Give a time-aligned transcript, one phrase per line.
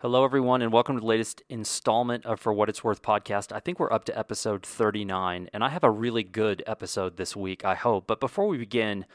[0.00, 3.50] Hello, everyone, and welcome to the latest installment of For What It's Worth podcast.
[3.50, 7.34] I think we're up to episode 39, and I have a really good episode this
[7.34, 8.06] week, I hope.
[8.06, 9.06] But before we begin,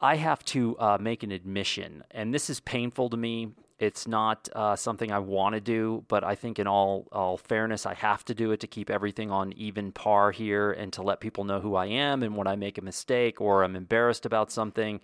[0.00, 3.50] I have to uh, make an admission, and this is painful to me.
[3.78, 7.84] It's not uh, something I want to do, but I think, in all, all fairness,
[7.84, 11.20] I have to do it to keep everything on even par here and to let
[11.20, 12.22] people know who I am.
[12.22, 15.02] And when I make a mistake or I'm embarrassed about something,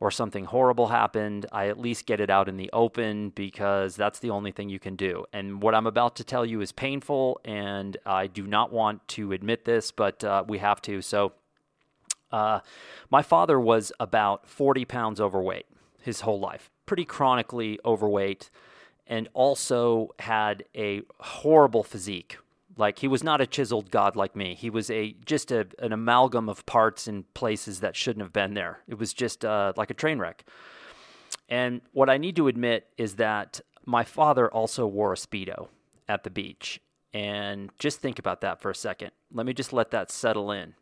[0.00, 4.18] or something horrible happened, I at least get it out in the open because that's
[4.18, 5.24] the only thing you can do.
[5.32, 9.32] And what I'm about to tell you is painful, and I do not want to
[9.32, 11.02] admit this, but uh, we have to.
[11.02, 11.32] So,
[12.32, 12.60] uh,
[13.10, 15.66] my father was about 40 pounds overweight
[16.02, 18.50] his whole life, pretty chronically overweight,
[19.06, 22.36] and also had a horrible physique
[22.76, 24.54] like he was not a chiseled god like me.
[24.54, 28.54] He was a just a, an amalgam of parts and places that shouldn't have been
[28.54, 28.80] there.
[28.88, 30.44] It was just uh, like a train wreck.
[31.48, 35.68] And what I need to admit is that my father also wore a speedo
[36.08, 36.80] at the beach.
[37.12, 39.12] And just think about that for a second.
[39.32, 40.74] Let me just let that settle in.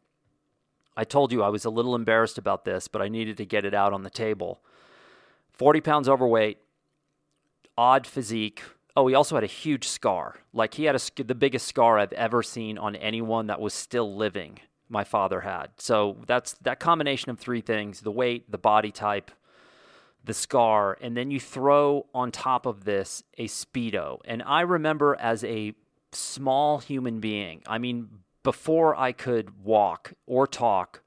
[0.97, 3.65] I told you I was a little embarrassed about this, but I needed to get
[3.65, 4.61] it out on the table.
[5.53, 6.59] 40 pounds overweight,
[7.77, 8.63] odd physique,
[8.95, 10.37] Oh, he also had a huge scar.
[10.53, 14.17] Like he had a, the biggest scar I've ever seen on anyone that was still
[14.17, 14.61] living.
[14.89, 15.69] My father had.
[15.79, 19.31] So that's that combination of three things: the weight, the body type,
[20.23, 24.21] the scar, and then you throw on top of this a speedo.
[24.27, 25.73] And I remember as a
[26.13, 28.09] small human being, I mean,
[28.43, 31.02] before I could walk or talk,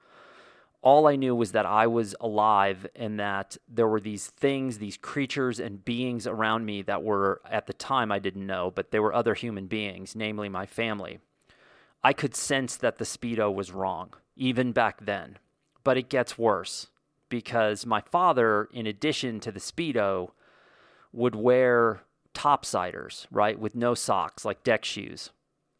[0.85, 4.97] all I knew was that I was alive and that there were these things, these
[4.97, 8.99] creatures and beings around me that were, at the time, I didn't know, but they
[8.99, 11.17] were other human beings, namely my family.
[12.03, 15.39] I could sense that the Speedo was wrong, even back then.
[15.83, 16.87] But it gets worse
[17.29, 20.33] because my father, in addition to the Speedo,
[21.11, 22.03] would wear
[22.35, 25.31] topsiders, right, with no socks, like deck shoes.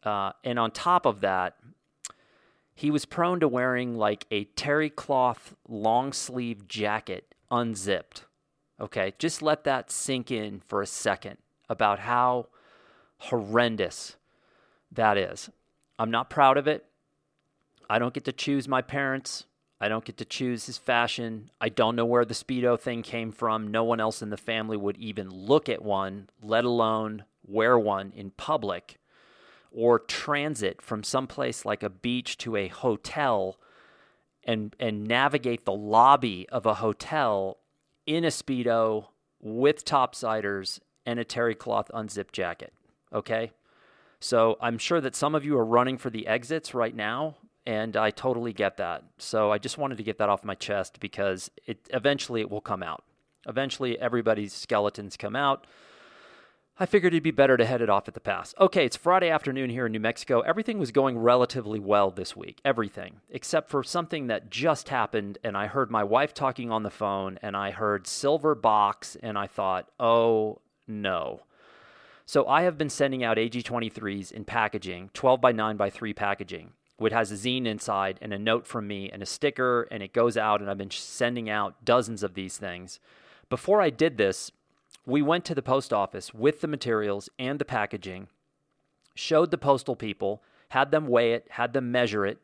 [0.02, 1.54] Uh, and on top of that,
[2.76, 8.26] he was prone to wearing like a terry cloth long sleeve jacket unzipped.
[8.78, 11.38] Okay, just let that sink in for a second
[11.70, 12.48] about how
[13.16, 14.16] horrendous
[14.92, 15.48] that is.
[15.98, 16.84] I'm not proud of it.
[17.88, 19.46] I don't get to choose my parents.
[19.80, 21.50] I don't get to choose his fashion.
[21.58, 23.68] I don't know where the Speedo thing came from.
[23.68, 28.12] No one else in the family would even look at one, let alone wear one
[28.14, 28.98] in public
[29.76, 33.58] or transit from someplace like a beach to a hotel
[34.42, 37.58] and and navigate the lobby of a hotel
[38.06, 42.72] in a speedo with topsiders and a terry cloth unzipped jacket.
[43.12, 43.52] Okay?
[44.18, 47.98] So I'm sure that some of you are running for the exits right now, and
[47.98, 49.04] I totally get that.
[49.18, 52.62] So I just wanted to get that off my chest because it eventually it will
[52.62, 53.04] come out.
[53.46, 55.66] Eventually everybody's skeletons come out.
[56.78, 58.54] I figured it'd be better to head it off at the pass.
[58.60, 60.40] Okay, it's Friday afternoon here in New Mexico.
[60.40, 62.60] Everything was going relatively well this week.
[62.66, 63.22] Everything.
[63.30, 67.38] Except for something that just happened, and I heard my wife talking on the phone,
[67.40, 71.40] and I heard silver box, and I thought, oh no.
[72.26, 76.72] So I have been sending out AG23s in packaging, 12 by 9 by 3 packaging,
[76.98, 80.12] which has a zine inside and a note from me and a sticker, and it
[80.12, 83.00] goes out, and I've been sending out dozens of these things.
[83.48, 84.50] Before I did this,
[85.06, 88.26] we went to the post office with the materials and the packaging,
[89.14, 92.38] showed the postal people, had them weigh it, had them measure it,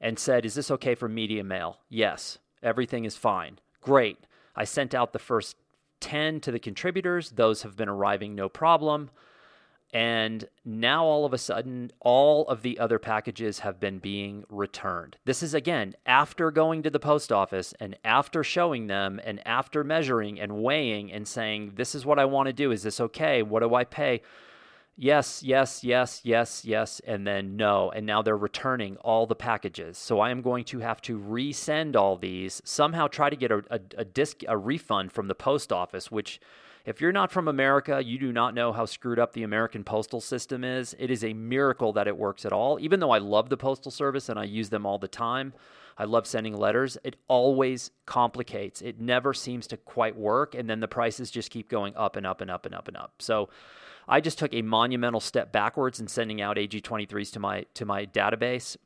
[0.00, 1.80] and said, Is this okay for media mail?
[1.90, 3.58] Yes, everything is fine.
[3.82, 4.18] Great.
[4.56, 5.56] I sent out the first
[6.00, 7.30] 10 to the contributors.
[7.30, 9.10] Those have been arriving no problem.
[9.96, 15.16] And now all of a sudden, all of the other packages have been being returned.
[15.24, 19.82] This is again after going to the post office and after showing them and after
[19.82, 22.72] measuring and weighing and saying, This is what I want to do.
[22.72, 23.42] Is this okay?
[23.42, 24.20] What do I pay?
[24.98, 27.90] Yes, yes, yes, yes, yes, and then no.
[27.90, 29.96] And now they're returning all the packages.
[29.96, 33.62] So I am going to have to resend all these, somehow try to get a,
[33.70, 36.38] a, a disc, a refund from the post office, which
[36.86, 40.20] if you're not from America, you do not know how screwed up the American postal
[40.20, 40.94] system is.
[41.00, 42.78] It is a miracle that it works at all.
[42.80, 45.52] Even though I love the Postal Service and I use them all the time,
[45.98, 46.96] I love sending letters.
[47.02, 48.82] It always complicates.
[48.82, 50.54] It never seems to quite work.
[50.54, 52.96] And then the prices just keep going up and up and up and up and
[52.96, 53.14] up.
[53.18, 53.48] So
[54.06, 58.06] I just took a monumental step backwards in sending out AG23s to my to my
[58.06, 58.76] database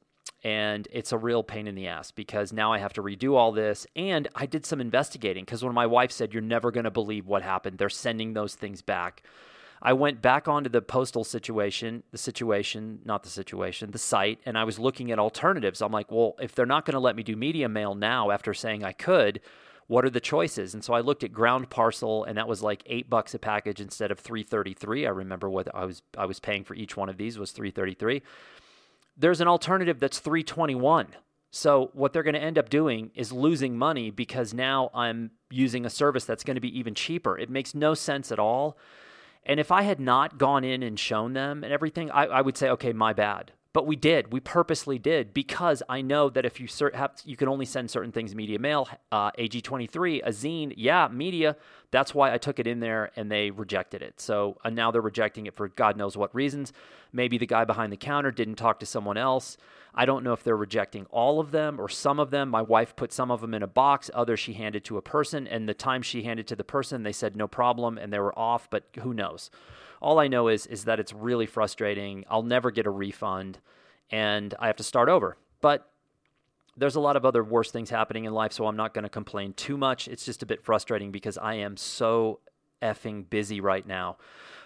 [0.43, 3.53] and it's a real pain in the ass because now I have to redo all
[3.53, 3.87] this.
[3.95, 7.27] And I did some investigating because when my wife said, You're never going to believe
[7.27, 9.23] what happened, they're sending those things back.
[9.83, 14.59] I went back onto the postal situation, the situation, not the situation, the site, and
[14.59, 15.81] I was looking at alternatives.
[15.81, 18.53] I'm like, well, if they're not going to let me do media mail now after
[18.53, 19.41] saying I could,
[19.87, 20.75] what are the choices?
[20.75, 23.81] And so I looked at ground parcel, and that was like eight bucks a package
[23.81, 25.05] instead of three thirty three.
[25.07, 27.73] I remember what I was I was paying for each one of these was three
[27.73, 28.23] thirty three.
[29.21, 31.09] There's an alternative that's three twenty one.
[31.51, 35.85] So what they're going to end up doing is losing money because now I'm using
[35.85, 37.37] a service that's going to be even cheaper.
[37.37, 38.79] It makes no sense at all.
[39.45, 42.57] And if I had not gone in and shown them and everything, I, I would
[42.57, 43.53] say, okay, my bad.
[43.73, 44.33] But we did.
[44.33, 47.89] We purposely did because I know that if you cert- have, you can only send
[47.89, 51.57] certain things media mail, uh, AG23, a zine, yeah, media.
[51.93, 54.21] That's why I took it in there and they rejected it.
[54.21, 56.73] So uh, now they're rejecting it for God knows what reasons.
[57.13, 59.57] Maybe the guy behind the counter didn't talk to someone else.
[59.95, 62.49] I don't know if they're rejecting all of them or some of them.
[62.49, 65.47] My wife put some of them in a box, others she handed to a person.
[65.47, 68.37] And the time she handed to the person, they said no problem and they were
[68.37, 69.51] off, but who knows?
[70.01, 72.25] All I know is is that it's really frustrating.
[72.31, 73.59] I'll never get a refund
[74.11, 75.37] and I have to start over.
[75.61, 75.91] But
[76.77, 79.11] there's a lot of other worse things happening in life, so I'm not going to
[79.11, 80.09] complain too much.
[80.09, 82.41] It's just a bit frustrating because I am so
[82.81, 84.17] effing busy right now.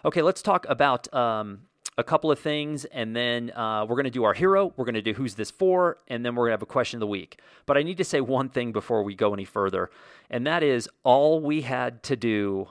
[0.05, 1.63] Okay, let's talk about um,
[1.99, 4.73] a couple of things, and then uh, we're going to do our hero.
[4.77, 6.99] We're going to do who's this for, and then we're going to have a question
[6.99, 7.41] of the week.
[7.67, 9.91] But I need to say one thing before we go any further,
[10.31, 12.69] and that is all we had to do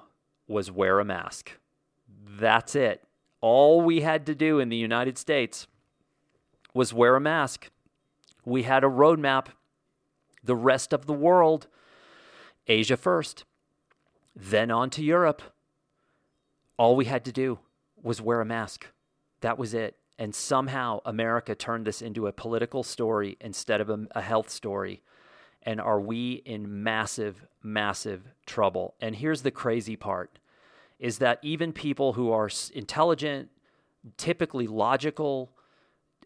[0.48, 1.52] was wear a mask.
[2.40, 3.04] That's it.
[3.42, 5.68] All we had to do in the United States
[6.74, 7.70] was wear a mask.
[8.44, 9.48] We had a roadmap.
[10.44, 11.68] The rest of the world,
[12.68, 13.46] Asia first,
[14.36, 15.42] then on to Europe.
[16.78, 17.60] All we had to do
[18.02, 18.88] was wear a mask.
[19.42, 19.96] That was it.
[20.18, 25.02] And somehow America turned this into a political story instead of a, a health story.
[25.62, 28.96] And are we in massive, massive trouble?
[29.00, 30.40] And here's the crazy part
[31.04, 33.50] is that even people who are intelligent,
[34.16, 35.52] typically logical,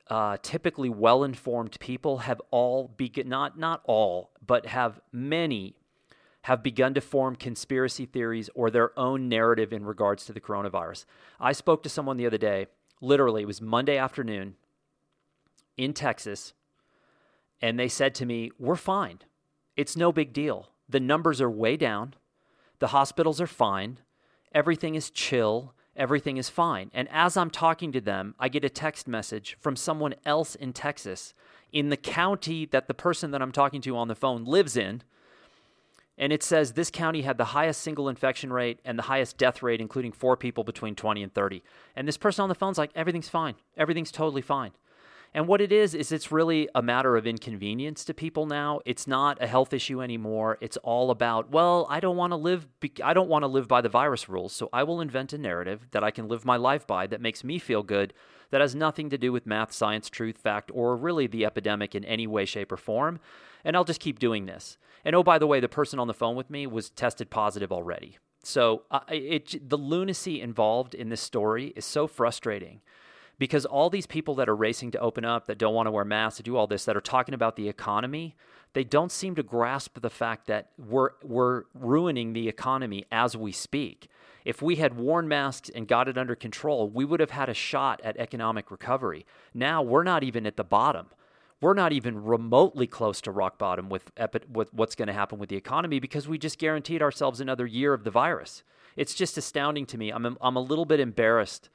[0.07, 5.75] uh, typically well informed people have all begun, not, not all, but have many
[6.44, 11.06] have begun to form conspiracy theories or their own narrative in regards to the coronavirus.
[11.39, 12.68] I spoke to someone the other day,
[13.01, 14.57] literally, it was Monday afternoon
[15.75, 16.53] in Texas,
[17.63, 19.21] and they said to me, We're fine.
[19.75, 20.69] It's no big deal.
[20.88, 22.13] The numbers are way down,
[22.77, 24.01] the hospitals are fine
[24.57, 26.89] everything is chill, everything is fine.
[26.92, 30.74] And as I'm talking to them, I get a text message from someone else in
[30.74, 31.36] Texas,
[31.71, 35.04] in the county that the person that I'm talking to on the phone lives in.
[36.18, 39.62] And it says this county had the highest single infection rate and the highest death
[39.62, 41.62] rate, including four people between 20 and 30.
[41.95, 43.53] And this person on the phone's like, everything's fine.
[43.77, 44.71] Everything's totally fine.
[45.38, 48.80] And what it is, is it's really a matter of inconvenience to people now.
[48.86, 50.57] It's not a health issue anymore.
[50.62, 52.66] It's all about, well, I don't want to live,
[53.04, 54.51] I don't want to live by the virus rules.
[54.51, 57.44] So I will invent a narrative that I can live my life by that makes
[57.44, 58.16] me feel good,
[58.50, 62.04] that has nothing to do with math, science, truth, fact, or really the epidemic in
[62.06, 63.19] any way, shape, or form.
[63.63, 64.80] And I'll just keep doing this.
[65.06, 67.72] And oh, by the way, the person on the phone with me was tested positive
[67.72, 68.18] already.
[68.42, 72.81] So uh, it, the lunacy involved in this story is so frustrating
[73.39, 76.06] because all these people that are racing to open up, that don't want to wear
[76.06, 78.36] masks, to do all this, that are talking about the economy,
[78.74, 83.51] they don't seem to grasp the fact that we're, we're ruining the economy as we
[83.51, 84.10] speak.
[84.45, 87.54] If we had worn masks and got it under control, we would have had a
[87.54, 89.25] shot at economic recovery.
[89.54, 91.07] Now we're not even at the bottom.
[91.60, 95.39] We're not even remotely close to rock bottom with, epi- with what's going to happen
[95.39, 98.63] with the economy because we just guaranteed ourselves another year of the virus.
[98.95, 100.12] It's just astounding to me.
[100.12, 101.69] I'm, I'm a little bit embarrassed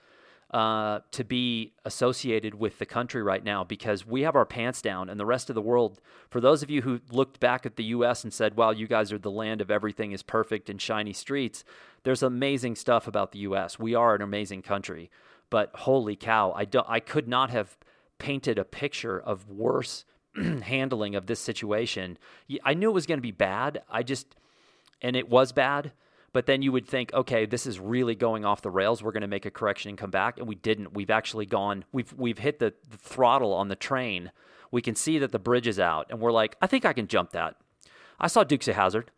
[0.53, 5.09] uh, to be associated with the country right now because we have our pants down,
[5.09, 6.01] and the rest of the world.
[6.29, 8.23] For those of you who looked back at the U.S.
[8.23, 11.65] and said, "Wow, you guys are the land of everything is perfect and shiny streets,"
[12.03, 13.79] there's amazing stuff about the U.S.
[13.79, 15.11] We are an amazing country,
[15.49, 17.79] but holy cow, I don't, I could not have
[18.19, 20.05] painted a picture of worse
[20.63, 22.19] handling of this situation.
[22.63, 23.83] I knew it was going to be bad.
[23.91, 24.37] I just,
[25.01, 25.93] and it was bad
[26.33, 29.03] but then you would think, okay, this is really going off the rails.
[29.03, 30.95] We're going to make a correction and come back, and we didn't.
[30.95, 31.85] We've actually gone.
[31.93, 34.33] We've we've hit the, the throttle on the train.
[34.71, 37.07] We can see that the bridge is out, and we're like, I think I can
[37.07, 37.57] jump that.
[38.19, 39.11] I saw Dukes of Hazzard.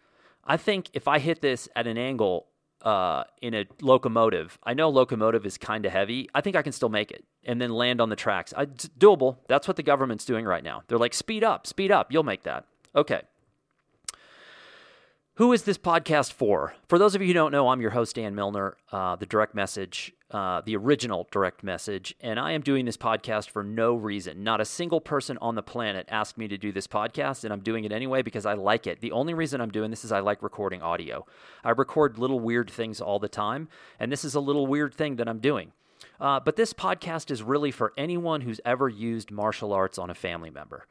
[0.44, 2.48] I think if I hit this at an angle
[2.82, 6.28] uh, in a locomotive, I know locomotive is kind of heavy.
[6.34, 8.52] I think I can still make it and then land on the tracks.
[8.56, 9.38] I, it's doable.
[9.48, 10.82] That's what the government's doing right now.
[10.88, 12.12] They're like, speed up, speed up.
[12.12, 12.66] You'll make that.
[12.94, 13.22] Okay.
[15.36, 16.76] Who is this podcast for?
[16.88, 19.52] For those of you who don't know, I'm your host, Dan Milnor, uh, the direct
[19.52, 24.44] message, uh, the original direct message, and I am doing this podcast for no reason.
[24.44, 27.62] Not a single person on the planet asked me to do this podcast, and I'm
[27.62, 29.00] doing it anyway because I like it.
[29.00, 31.26] The only reason I'm doing this is I like recording audio.
[31.64, 33.66] I record little weird things all the time,
[33.98, 35.72] and this is a little weird thing that I'm doing.
[36.20, 40.14] Uh, but this podcast is really for anyone who's ever used martial arts on a
[40.14, 40.86] family member.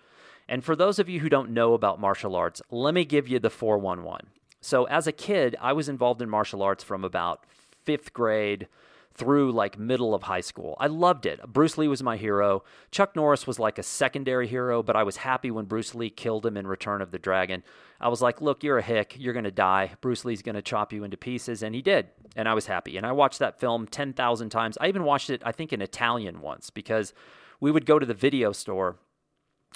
[0.54, 3.40] And for those of you who don't know about martial arts, let me give you
[3.40, 4.28] the 411.
[4.62, 7.44] So, as a kid, I was involved in martial arts from about
[7.84, 8.68] fifth grade
[9.16, 10.78] through like middle of high school.
[10.80, 11.42] I loved it.
[11.48, 12.64] Bruce Lee was my hero.
[12.92, 16.46] Chuck Norris was like a secondary hero, but I was happy when Bruce Lee killed
[16.46, 17.64] him in Return of the Dragon.
[18.00, 19.16] I was like, look, you're a hick.
[19.18, 19.94] You're going to die.
[20.02, 21.64] Bruce Lee's going to chop you into pieces.
[21.64, 22.10] And he did.
[22.36, 22.96] And I was happy.
[22.96, 24.78] And I watched that film 10,000 times.
[24.80, 27.12] I even watched it, I think, in Italian once because
[27.60, 28.98] we would go to the video store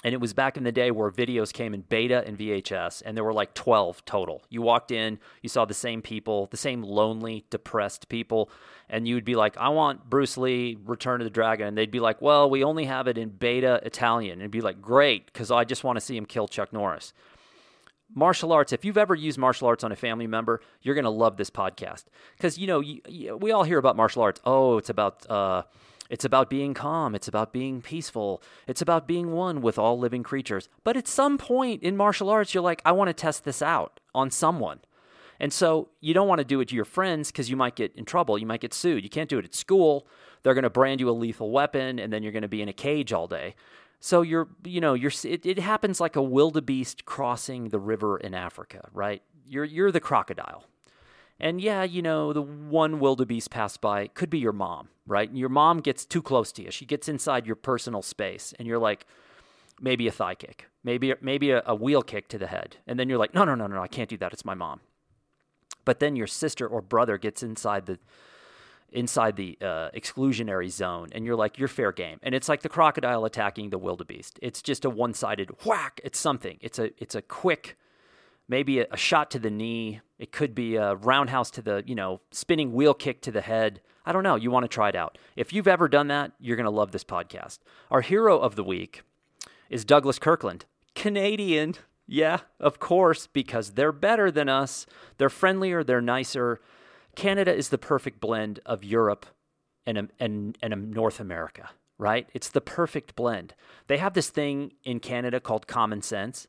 [0.04, 3.16] and it was back in the day where videos came in beta and VHS, and
[3.16, 4.42] there were like 12 total.
[4.48, 8.48] You walked in, you saw the same people, the same lonely, depressed people,
[8.88, 11.66] and you'd be like, I want Bruce Lee, Return of the Dragon.
[11.66, 14.34] And they'd be like, Well, we only have it in beta Italian.
[14.34, 17.12] And it'd be like, Great, because I just want to see him kill Chuck Norris.
[18.14, 21.10] Martial arts, if you've ever used martial arts on a family member, you're going to
[21.10, 22.04] love this podcast.
[22.36, 22.78] Because, you know,
[23.36, 24.40] we all hear about martial arts.
[24.44, 25.28] Oh, it's about.
[25.28, 25.62] Uh,
[26.08, 27.14] it's about being calm.
[27.14, 28.42] It's about being peaceful.
[28.66, 30.68] It's about being one with all living creatures.
[30.84, 34.00] But at some point in martial arts, you're like, I want to test this out
[34.14, 34.80] on someone.
[35.40, 37.94] And so you don't want to do it to your friends because you might get
[37.94, 38.38] in trouble.
[38.38, 39.04] You might get sued.
[39.04, 40.06] You can't do it at school.
[40.42, 42.68] They're going to brand you a lethal weapon, and then you're going to be in
[42.68, 43.54] a cage all day.
[44.00, 45.12] So you're, you know, you're.
[45.24, 49.22] It, it happens like a wildebeest crossing the river in Africa, right?
[49.44, 50.64] You're you're the crocodile.
[51.40, 55.28] And yeah, you know, the one wildebeest passed by could be your mom, right?
[55.28, 56.70] And your mom gets too close to you.
[56.70, 59.06] She gets inside your personal space, and you're like,
[59.80, 63.08] maybe a thigh kick, maybe maybe a, a wheel kick to the head, and then
[63.08, 64.32] you're like, no, no, no, no, I can't do that.
[64.32, 64.80] It's my mom.
[65.84, 67.98] But then your sister or brother gets inside the
[68.90, 72.18] inside the uh, exclusionary zone, and you're like, you're fair game.
[72.22, 74.38] And it's like the crocodile attacking the wildebeest.
[74.42, 76.00] It's just a one-sided whack.
[76.02, 76.58] It's something.
[76.60, 77.76] It's a it's a quick
[78.48, 80.00] maybe a, a, shot to the knee.
[80.18, 83.80] It could be a roundhouse to the, you know, spinning wheel kick to the head.
[84.04, 84.36] I don't know.
[84.36, 85.18] You want to try it out.
[85.36, 87.58] If you've ever done that, you're going to love this podcast.
[87.90, 89.02] Our hero of the week
[89.68, 90.64] is Douglas Kirkland,
[90.94, 91.74] Canadian.
[92.06, 94.86] Yeah, of course, because they're better than us.
[95.18, 96.60] They're friendlier, they're nicer.
[97.14, 99.26] Canada is the perfect blend of Europe
[99.86, 102.26] and, um, and, and um, North America, right?
[102.32, 103.54] It's the perfect blend.
[103.88, 106.46] They have this thing in Canada called common sense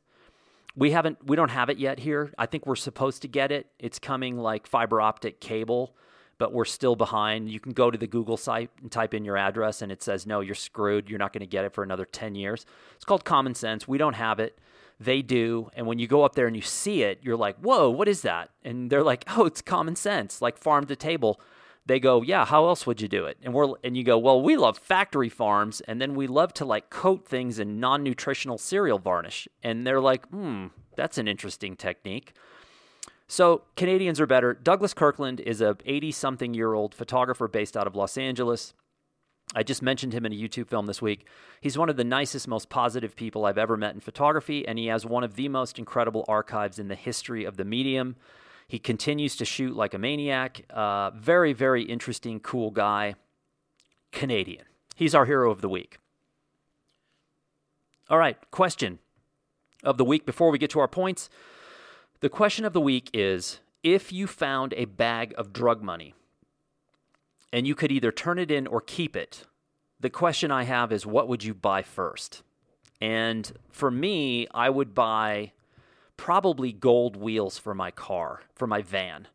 [0.76, 2.32] we haven't we don't have it yet here.
[2.38, 3.66] I think we're supposed to get it.
[3.78, 5.94] It's coming like fiber optic cable,
[6.38, 7.50] but we're still behind.
[7.50, 10.26] You can go to the Google site and type in your address and it says
[10.26, 11.08] no, you're screwed.
[11.08, 12.66] You're not going to get it for another 10 years.
[12.94, 13.88] It's called common sense.
[13.88, 14.58] We don't have it.
[14.98, 15.70] They do.
[15.74, 18.20] And when you go up there and you see it, you're like, "Whoa, what is
[18.22, 21.40] that?" And they're like, "Oh, it's common sense, like farm to table."
[21.86, 24.40] They go, "Yeah, how else would you do it?" And we're and you go, "Well,
[24.40, 28.98] we love factory farms, and then we love to like coat things in non-nutritional cereal
[28.98, 32.34] varnish." And they're like, "Hmm, that's an interesting technique."
[33.26, 34.54] So Canadians are better.
[34.54, 38.74] Douglas Kirkland is a 80-something year old photographer based out of Los Angeles.
[39.54, 41.26] I just mentioned him in a YouTube film this week.
[41.60, 44.86] He's one of the nicest, most positive people I've ever met in photography, and he
[44.86, 48.16] has one of the most incredible archives in the history of the medium.
[48.70, 50.64] He continues to shoot like a maniac.
[50.70, 53.16] Uh, very, very interesting, cool guy.
[54.12, 54.64] Canadian.
[54.94, 55.98] He's our hero of the week.
[58.08, 59.00] All right, question
[59.82, 61.28] of the week before we get to our points.
[62.20, 66.14] The question of the week is if you found a bag of drug money
[67.52, 69.46] and you could either turn it in or keep it,
[69.98, 72.44] the question I have is what would you buy first?
[73.00, 75.54] And for me, I would buy
[76.20, 79.26] probably gold wheels for my car, for my van.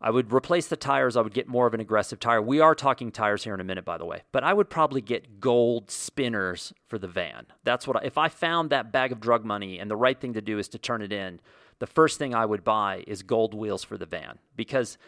[0.00, 1.16] I would replace the tires.
[1.16, 2.40] I would get more of an aggressive tire.
[2.40, 4.22] We are talking tires here in a minute, by the way.
[4.30, 7.46] But I would probably get gold spinners for the van.
[7.64, 10.34] That's what I, if I found that bag of drug money and the right thing
[10.34, 11.40] to do is to turn it in,
[11.80, 14.98] the first thing I would buy is gold wheels for the van because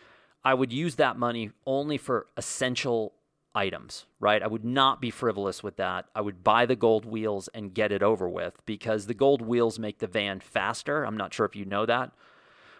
[0.45, 3.13] I would use that money only for essential
[3.55, 4.43] items, right?
[4.43, 6.07] I would not be frivolous with that.
[6.15, 9.79] I would buy the gold wheels and get it over with because the gold wheels
[9.79, 11.05] make the van faster.
[11.05, 12.13] I'm not sure if you know that,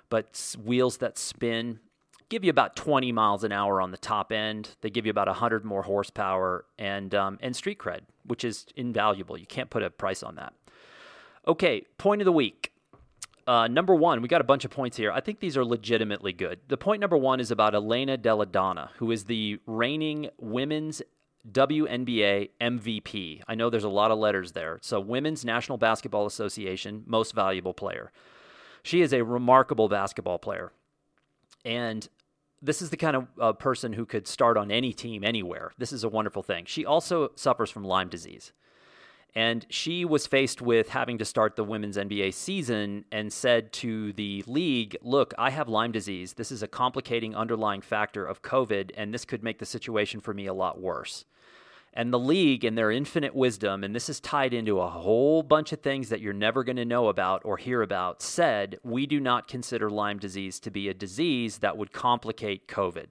[0.09, 1.81] but wheels that spin
[2.29, 4.77] give you about 20 miles an hour on the top end.
[4.81, 9.39] They give you about 100 more horsepower and um, and street cred, which is invaluable.
[9.39, 10.53] You can't put a price on that.
[11.47, 12.73] Okay, point of the week.
[13.49, 15.11] Uh, number one, we got a bunch of points here.
[15.11, 16.61] I think these are legitimately good.
[16.69, 21.01] The point number one is about Elena Delle Donne, who is the reigning women's
[21.51, 23.41] WNBA MVP.
[23.49, 24.79] I know there's a lot of letters there.
[24.83, 28.13] So, Women's National Basketball Association Most Valuable Player.
[28.83, 30.71] She is a remarkable basketball player.
[31.65, 32.07] And
[32.61, 35.73] this is the kind of uh, person who could start on any team anywhere.
[35.79, 36.67] This is a wonderful thing.
[36.67, 38.53] She also suffers from Lyme disease.
[39.39, 44.13] And she was faced with having to start the women's NBA season and said to
[44.15, 46.33] the league, Look, I have Lyme disease.
[46.33, 50.35] This is a complicating underlying factor of COVID, and this could make the situation for
[50.35, 51.25] me a lot worse.
[51.95, 55.73] And the league, in their infinite wisdom, and this is tied into a whole bunch
[55.73, 59.21] of things that you're never going to know about or hear about, said we do
[59.21, 63.11] not consider Lyme disease to be a disease that would complicate COVID.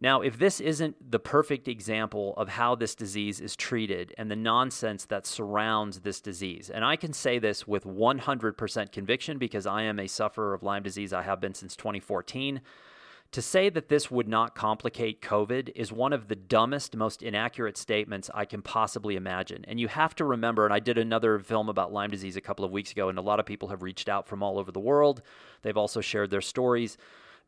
[0.00, 4.36] Now, if this isn't the perfect example of how this disease is treated and the
[4.36, 9.82] nonsense that surrounds this disease, and I can say this with 100% conviction because I
[9.82, 12.60] am a sufferer of Lyme disease, I have been since 2014.
[13.32, 17.76] To say that this would not complicate COVID is one of the dumbest, most inaccurate
[17.76, 19.64] statements I can possibly imagine.
[19.68, 22.64] And you have to remember, and I did another film about Lyme disease a couple
[22.64, 24.80] of weeks ago, and a lot of people have reached out from all over the
[24.80, 25.20] world.
[25.60, 26.96] They've also shared their stories.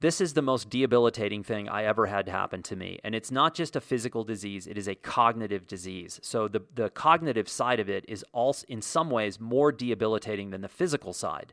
[0.01, 2.99] This is the most debilitating thing I ever had happen to me.
[3.05, 6.19] And it's not just a physical disease, it is a cognitive disease.
[6.23, 10.63] So the, the cognitive side of it is also, in some ways, more debilitating than
[10.63, 11.53] the physical side.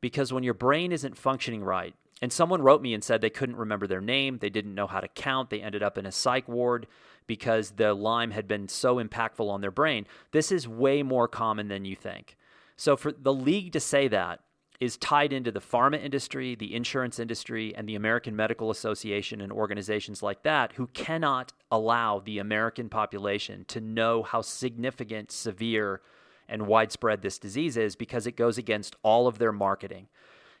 [0.00, 3.56] Because when your brain isn't functioning right, and someone wrote me and said they couldn't
[3.56, 6.48] remember their name, they didn't know how to count, they ended up in a psych
[6.48, 6.86] ward
[7.26, 10.06] because the Lyme had been so impactful on their brain.
[10.30, 12.36] This is way more common than you think.
[12.76, 14.40] So for the league to say that
[14.84, 19.50] is tied into the pharma industry, the insurance industry, and the American Medical Association and
[19.50, 26.02] organizations like that who cannot allow the American population to know how significant, severe,
[26.48, 30.06] and widespread this disease is because it goes against all of their marketing.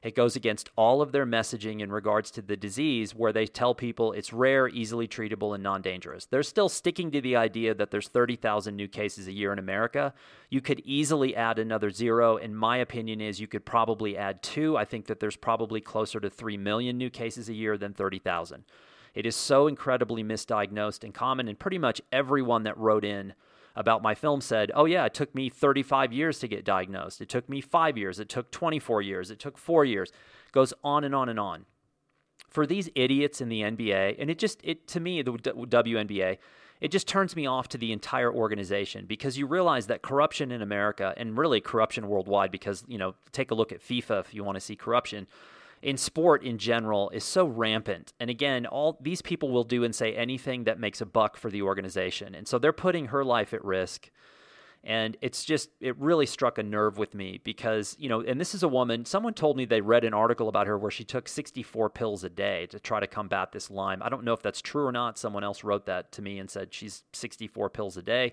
[0.04, 3.74] It goes against all of their messaging in regards to the disease, where they tell
[3.74, 6.26] people it's rare, easily treatable, and non dangerous.
[6.26, 10.12] They're still sticking to the idea that there's 30,000 new cases a year in America.
[10.50, 12.36] You could easily add another zero.
[12.36, 14.76] In my opinion, is you could probably add two.
[14.76, 18.62] I think that there's probably closer to 3 million new cases a year than 30,000.
[19.14, 23.32] It is so incredibly misdiagnosed and common, and pretty much everyone that wrote in
[23.76, 27.20] about my film said, Oh, yeah, it took me 35 years to get diagnosed.
[27.20, 28.20] It took me five years.
[28.20, 29.30] It took 24 years.
[29.30, 30.12] It took four years.
[30.52, 31.66] Goes on and on and on.
[32.48, 36.38] For these idiots in the NBA, and it just, it to me, the WNBA,
[36.80, 40.62] it just turns me off to the entire organization because you realize that corruption in
[40.62, 44.44] America and really corruption worldwide, because, you know, take a look at FIFA if you
[44.44, 45.26] want to see corruption
[45.84, 48.14] in sport in general is so rampant.
[48.18, 51.50] And again, all these people will do and say anything that makes a buck for
[51.50, 52.34] the organization.
[52.34, 54.10] And so they're putting her life at risk.
[54.82, 58.54] And it's just, it really struck a nerve with me because, you know, and this
[58.54, 61.28] is a woman, someone told me they read an article about her where she took
[61.28, 64.02] 64 pills a day to try to combat this Lyme.
[64.02, 65.18] I don't know if that's true or not.
[65.18, 68.32] Someone else wrote that to me and said she's 64 pills a day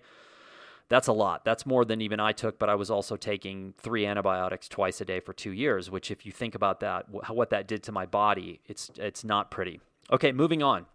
[0.92, 1.46] that's a lot.
[1.46, 5.06] That's more than even I took, but I was also taking three antibiotics twice a
[5.06, 8.06] day for two years, which, if you think about that, what that did to my
[8.06, 9.80] body, it's, it's not pretty.
[10.12, 10.88] Okay, moving on.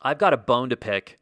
[0.00, 1.18] I've got a bone to pick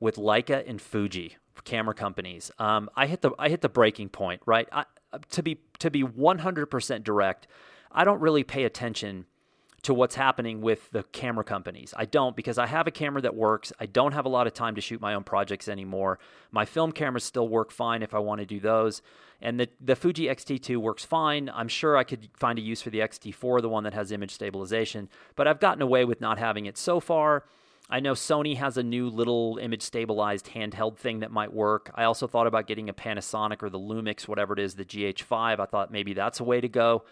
[0.00, 2.50] with Leica and Fuji camera companies.
[2.58, 4.66] Um, I hit the I hit the breaking point, right?
[4.72, 4.84] I,
[5.30, 7.46] to be to be 100% direct,
[7.92, 9.26] I don't really pay attention
[9.84, 11.94] to what's happening with the camera companies.
[11.96, 13.72] I don't because I have a camera that works.
[13.78, 16.18] I don't have a lot of time to shoot my own projects anymore.
[16.50, 19.02] My film cameras still work fine if I want to do those.
[19.42, 21.50] And the, the Fuji X-T2 works fine.
[21.52, 24.30] I'm sure I could find a use for the X-T4, the one that has image
[24.30, 27.44] stabilization, but I've gotten away with not having it so far.
[27.90, 31.90] I know Sony has a new little image stabilized handheld thing that might work.
[31.94, 35.60] I also thought about getting a Panasonic or the Lumix, whatever it is, the GH5.
[35.60, 37.04] I thought maybe that's a way to go.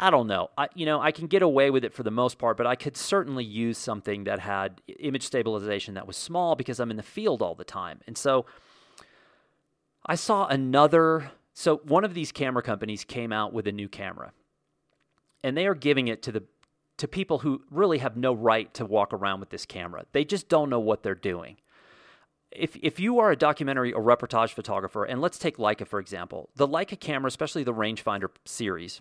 [0.00, 0.50] I don't know.
[0.56, 2.76] I, you know, I can get away with it for the most part, but I
[2.76, 7.02] could certainly use something that had image stabilization that was small because I'm in the
[7.02, 8.00] field all the time.
[8.06, 8.46] And so
[10.06, 11.32] I saw another.
[11.52, 14.32] So one of these camera companies came out with a new camera,
[15.42, 16.44] and they are giving it to the
[16.98, 20.04] to people who really have no right to walk around with this camera.
[20.12, 21.56] They just don't know what they're doing.
[22.50, 26.50] If, if you are a documentary or reportage photographer, and let's take Leica for example,
[26.56, 29.00] the Leica camera, especially the rangefinder series,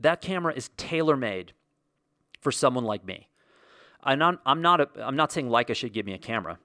[0.00, 1.52] that camera is tailor made
[2.40, 3.28] for someone like me.
[4.02, 6.58] I'm not, I'm, not a, I'm not saying Leica should give me a camera.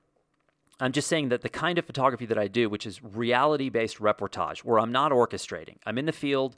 [0.79, 3.97] I'm just saying that the kind of photography that I do, which is reality based
[3.97, 6.57] reportage, where I'm not orchestrating, I'm in the field.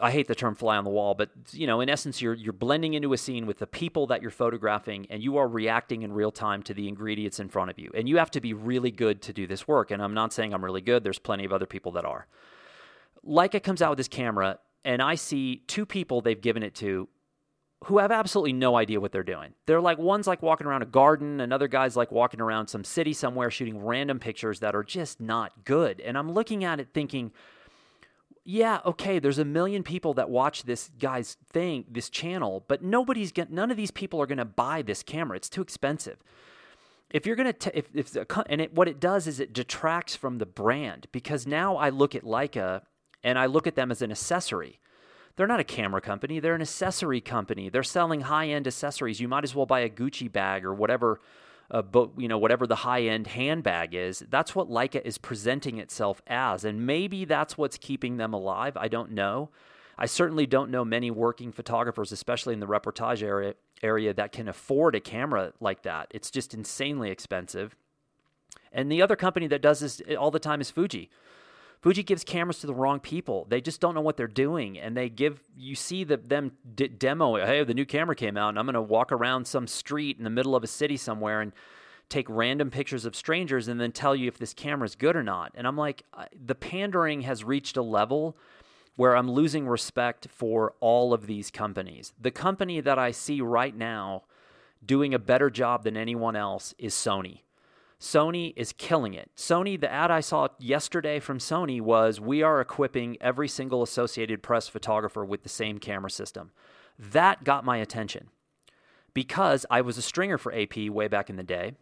[0.00, 2.52] I hate the term fly on the wall, but you know, in essence, you're you're
[2.52, 6.12] blending into a scene with the people that you're photographing, and you are reacting in
[6.12, 7.90] real time to the ingredients in front of you.
[7.94, 9.92] And you have to be really good to do this work.
[9.92, 11.04] And I'm not saying I'm really good.
[11.04, 12.26] There's plenty of other people that are.
[13.24, 17.08] Leica comes out with this camera, and I see two people they've given it to
[17.84, 19.52] who have absolutely no idea what they're doing.
[19.66, 23.12] They're like one's like walking around a garden, another guy's like walking around some city
[23.12, 26.00] somewhere shooting random pictures that are just not good.
[26.00, 27.32] And I'm looking at it thinking,
[28.44, 33.32] yeah, okay, there's a million people that watch this guy's thing, this channel, but nobody's
[33.32, 35.36] get none of these people are going to buy this camera.
[35.36, 36.18] It's too expensive.
[37.10, 38.16] If you're going to if if
[38.48, 42.14] and it, what it does is it detracts from the brand because now I look
[42.14, 42.82] at Leica
[43.22, 44.78] and I look at them as an accessory.
[45.36, 47.68] They're not a camera company, they're an accessory company.
[47.68, 49.20] They're selling high end accessories.
[49.20, 51.20] You might as well buy a Gucci bag or whatever
[51.70, 54.24] uh, but you know whatever the high end handbag is.
[54.30, 58.76] That's what leica is presenting itself as and maybe that's what's keeping them alive.
[58.76, 59.50] I don't know.
[59.98, 64.48] I certainly don't know many working photographers especially in the reportage area area that can
[64.48, 66.08] afford a camera like that.
[66.10, 67.76] It's just insanely expensive.
[68.72, 71.10] And the other company that does this all the time is fuji
[71.80, 73.46] Fuji gives cameras to the wrong people.
[73.48, 76.88] They just don't know what they're doing, and they give you see the, them d-
[76.88, 77.36] demo.
[77.36, 80.24] Hey, the new camera came out, and I'm going to walk around some street in
[80.24, 81.52] the middle of a city somewhere and
[82.08, 85.22] take random pictures of strangers, and then tell you if this camera is good or
[85.22, 85.52] not.
[85.54, 86.04] And I'm like,
[86.44, 88.36] the pandering has reached a level
[88.96, 92.12] where I'm losing respect for all of these companies.
[92.20, 94.22] The company that I see right now
[94.84, 97.40] doing a better job than anyone else is Sony.
[98.00, 99.30] Sony is killing it.
[99.36, 104.42] Sony, the ad I saw yesterday from Sony was we are equipping every single Associated
[104.42, 106.50] Press photographer with the same camera system.
[106.98, 108.28] That got my attention
[109.14, 111.72] because I was a stringer for AP way back in the day.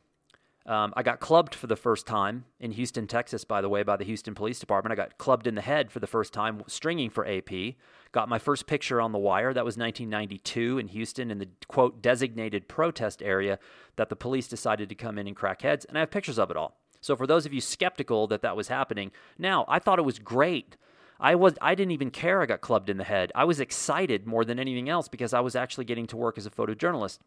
[0.66, 3.98] Um, I got clubbed for the first time in Houston, Texas, by the way, by
[3.98, 4.92] the Houston Police Department.
[4.92, 7.74] I got clubbed in the head for the first time stringing for AP.
[8.12, 9.52] Got my first picture on the wire.
[9.52, 13.58] That was 1992 in Houston in the quote designated protest area
[13.96, 15.84] that the police decided to come in and crack heads.
[15.84, 16.78] And I have pictures of it all.
[17.02, 20.18] So for those of you skeptical that that was happening, now I thought it was
[20.18, 20.78] great.
[21.20, 23.30] I was I didn't even care I got clubbed in the head.
[23.34, 26.46] I was excited more than anything else because I was actually getting to work as
[26.46, 27.18] a photojournalist.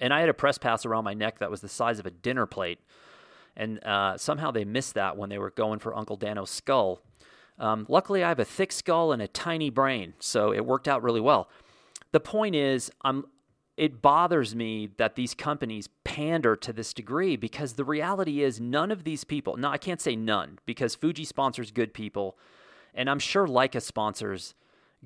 [0.00, 2.10] And I had a press pass around my neck that was the size of a
[2.10, 2.80] dinner plate.
[3.56, 7.00] And uh, somehow they missed that when they were going for Uncle Dano's skull.
[7.58, 11.02] Um, luckily, I have a thick skull and a tiny brain, so it worked out
[11.02, 11.48] really well.
[12.12, 13.26] The point is, I'm,
[13.76, 18.90] it bothers me that these companies pander to this degree because the reality is none
[18.90, 22.38] of these people, no, I can't say none because Fuji sponsors good people,
[22.94, 24.54] and I'm sure Leica sponsors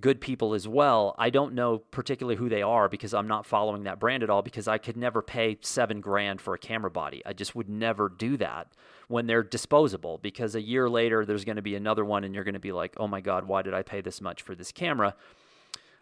[0.00, 1.14] good people as well.
[1.18, 4.42] I don't know particularly who they are because I'm not following that brand at all
[4.42, 7.22] because I could never pay seven grand for a camera body.
[7.24, 8.68] I just would never do that
[9.09, 12.44] when they're disposable because a year later there's going to be another one and you're
[12.44, 14.70] going to be like, oh my God, why did I pay this much for this
[14.70, 15.14] camera?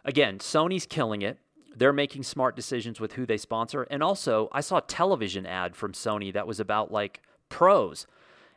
[0.04, 1.38] Again, Sony's killing it.
[1.76, 3.82] They're making smart decisions with who they sponsor.
[3.84, 8.06] And also, I saw a television ad from Sony that was about like pros.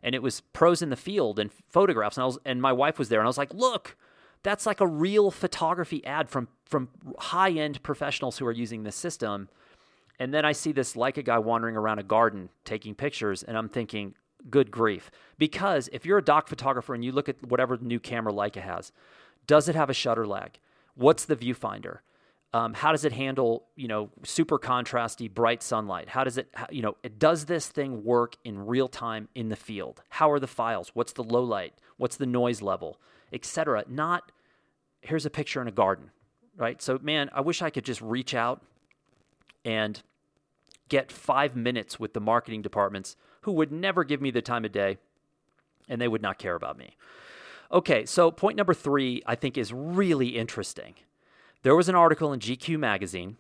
[0.04, 2.18] And it was pros in the field and photographs.
[2.18, 3.96] And I was and my wife was there and I was like, look,
[4.44, 8.96] that's like a real photography ad from from high end professionals who are using this
[8.96, 9.50] system.
[10.20, 13.70] And then I see this Leica guy wandering around a garden taking pictures, and I'm
[13.70, 14.16] thinking,
[14.50, 15.12] good grief.
[15.38, 18.92] Because if you're a doc photographer and you look at whatever new camera Leica has,
[19.46, 20.60] does it have a shutter lag?
[20.96, 22.00] What's the viewfinder?
[22.54, 26.10] Um, how does it handle, you know, super contrasty, bright sunlight?
[26.10, 30.02] How does it, you know, does this thing work in real time in the field?
[30.10, 30.92] How are the files?
[30.94, 31.74] What's the low light?
[31.98, 33.00] What's the noise level,
[33.32, 33.84] etc.
[33.88, 34.32] Not
[35.02, 36.12] here's a picture in a garden,
[36.56, 36.82] right?
[36.82, 38.62] So, man, I wish I could just reach out
[39.64, 40.02] and
[40.90, 44.72] get five minutes with the marketing departments who would never give me the time of
[44.72, 44.98] day
[45.88, 46.96] and they would not care about me.
[47.72, 50.96] Okay, so point number three, I think, is really interesting.
[51.64, 53.38] There was an article in GQ magazine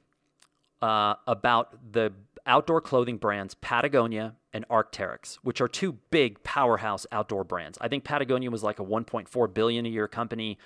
[0.81, 2.11] uh, about the
[2.47, 7.77] outdoor clothing brands Patagonia and Arc'teryx, which are two big powerhouse outdoor brands.
[7.79, 10.57] I think Patagonia was like a 1.4 billion a year company.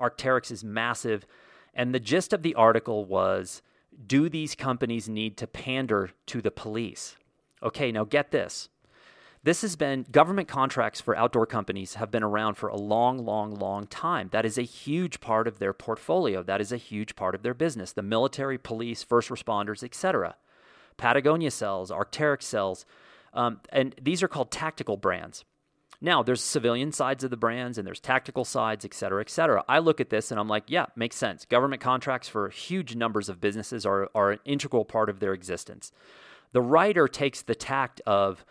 [0.00, 1.26] Arc'teryx is massive.
[1.74, 3.62] And the gist of the article was
[4.06, 7.16] do these companies need to pander to the police?
[7.62, 8.68] Okay, now get this.
[9.42, 13.54] This has been government contracts for outdoor companies have been around for a long, long,
[13.54, 14.28] long time.
[14.32, 16.42] That is a huge part of their portfolio.
[16.42, 17.92] That is a huge part of their business.
[17.92, 20.36] The military, police, first responders, etc.
[21.00, 22.84] Patagonia sells, Arc'teryx sells,
[23.32, 25.44] um, and these are called tactical brands.
[26.02, 29.64] Now, there's civilian sides of the brands and there's tactical sides, et cetera, et cetera.
[29.68, 31.44] I look at this and I'm like, yeah, makes sense.
[31.44, 35.92] Government contracts for huge numbers of businesses are, are an integral part of their existence.
[36.52, 38.44] The writer takes the tact of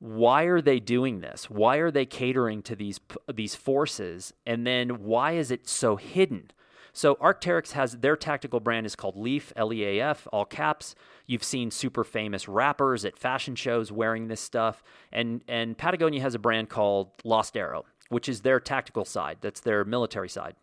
[0.00, 1.50] why are they doing this?
[1.50, 3.00] Why are they catering to these
[3.32, 4.32] these forces?
[4.46, 6.50] And then why is it so hidden?
[6.92, 10.94] So Arc'teryx has their tactical brand is called Leaf, L E A F, all caps.
[11.26, 16.34] You've seen super famous rappers at fashion shows wearing this stuff, and and Patagonia has
[16.34, 19.38] a brand called Lost Arrow, which is their tactical side.
[19.40, 20.56] That's their military side.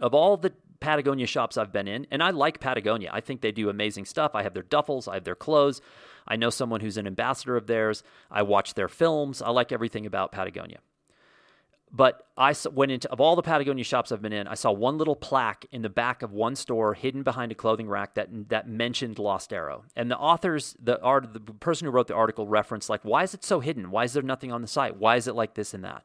[0.00, 3.10] Of all the Patagonia shops I've been in, and I like Patagonia.
[3.12, 4.32] I think they do amazing stuff.
[4.34, 5.80] I have their duffels, I have their clothes.
[6.28, 8.02] I know someone who's an ambassador of theirs.
[8.30, 9.40] I watch their films.
[9.40, 10.80] I like everything about Patagonia.
[11.92, 14.98] But I went into of all the Patagonia shops I've been in, I saw one
[14.98, 18.68] little plaque in the back of one store, hidden behind a clothing rack, that that
[18.68, 19.84] mentioned Lost Arrow.
[19.94, 23.34] And the authors, the art, the person who wrote the article referenced like, why is
[23.34, 23.90] it so hidden?
[23.90, 24.96] Why is there nothing on the site?
[24.96, 26.02] Why is it like this and that?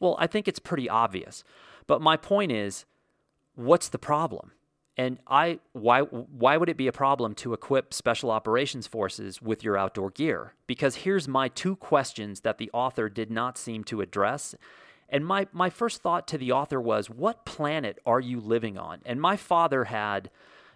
[0.00, 1.44] Well, I think it's pretty obvious.
[1.86, 2.84] But my point is,
[3.54, 4.52] what's the problem?
[4.96, 9.62] And I why why would it be a problem to equip special operations forces with
[9.62, 10.54] your outdoor gear?
[10.66, 14.56] Because here's my two questions that the author did not seem to address.
[15.08, 19.00] And my my first thought to the author was what planet are you living on?
[19.04, 20.30] And my father had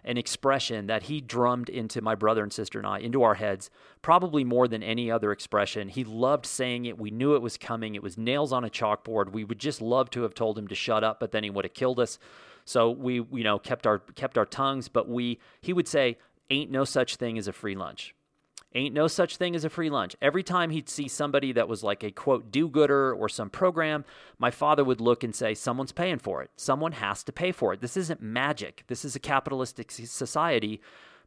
[0.05, 3.69] an expression that he drummed into my brother and sister and I, into our heads,
[4.01, 5.87] probably more than any other expression.
[5.87, 6.97] He loved saying it.
[6.97, 7.95] We knew it was coming.
[7.95, 9.31] It was nails on a chalkboard.
[9.31, 11.65] We would just love to have told him to shut up, but then he would
[11.65, 12.19] have killed us.
[12.65, 14.87] So we, you know, kept our kept our tongues.
[14.87, 16.17] But we, he would say,
[16.49, 18.15] "Ain't no such thing as a free lunch."
[18.75, 20.15] Ain't no such thing as a free lunch.
[20.21, 24.03] Every time he'd see somebody that was like a quote do gooder or some program,
[24.39, 26.49] my father would look and say, Someone's paying for it.
[26.55, 27.81] Someone has to pay for it.
[27.81, 28.83] This isn't magic.
[28.87, 30.81] This is a capitalistic society.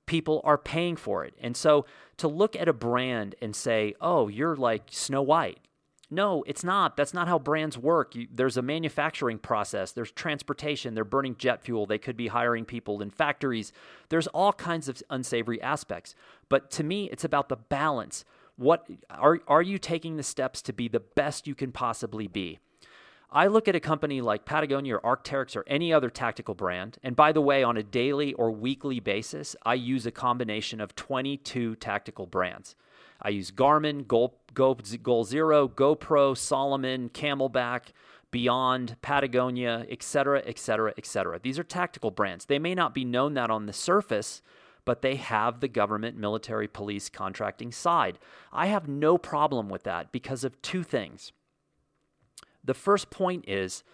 [0.07, 1.35] People are paying for it.
[1.41, 5.61] And so to look at a brand and say, Oh, you're like Snow White,
[6.09, 6.97] no, it's not.
[6.97, 8.14] That's not how brands work.
[8.14, 12.64] You, there's a manufacturing process, there's transportation, they're burning jet fuel, they could be hiring
[12.64, 13.73] people in factories.
[14.09, 16.14] There's all kinds of unsavory aspects.
[16.49, 18.25] But to me, it's about the balance.
[18.57, 22.61] What are are you taking the steps to be the best you can possibly be?
[23.31, 27.16] I look at a company like Patagonia or Arc'teryx or any other tactical brand, and
[27.16, 31.75] by the way, on a daily or weekly basis, I use a combination of 22
[31.77, 32.77] tactical brands.
[33.21, 37.92] I use Garmin, Goal, Goal, Goal Zero, GoPro, Salomon, CamelBak,
[38.33, 41.38] Beyond, Patagonia, etc., etc., etc.
[41.40, 42.47] These are tactical brands.
[42.47, 44.42] They may not be known that on the surface,
[44.85, 48.19] but they have the government, military, police contracting side.
[48.53, 51.33] I have no problem with that because of two things.
[52.64, 53.85] The first point is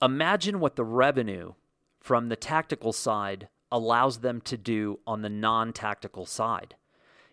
[0.00, 1.54] imagine what the revenue
[2.00, 6.76] from the tactical side allows them to do on the non tactical side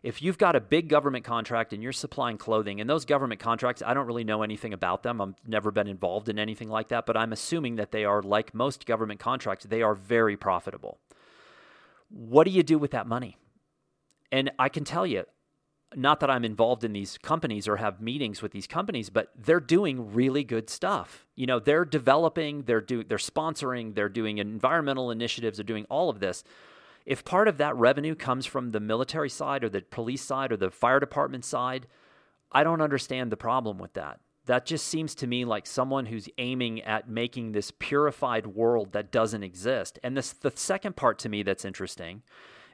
[0.04, 3.82] if you've got a big government contract and you're supplying clothing, and those government contracts,
[3.86, 5.20] I don't really know anything about them.
[5.20, 8.54] I've never been involved in anything like that, but I'm assuming that they are, like
[8.54, 11.00] most government contracts, they are very profitable.
[12.10, 13.38] What do you do with that money?
[14.32, 15.26] And I can tell you,
[15.96, 19.60] not that I'm involved in these companies or have meetings with these companies, but they're
[19.62, 21.26] doing really good stuff.
[21.36, 26.10] You know, they're developing, they're doing, they're sponsoring, they're doing environmental initiatives, they're doing all
[26.10, 26.44] of this
[27.08, 30.58] if part of that revenue comes from the military side or the police side or
[30.58, 31.88] the fire department side,
[32.52, 34.20] I don't understand the problem with that.
[34.46, 39.10] That just seems to me like someone who's aiming at making this purified world that
[39.10, 39.98] doesn't exist.
[40.04, 42.24] And this, the second part to me that's interesting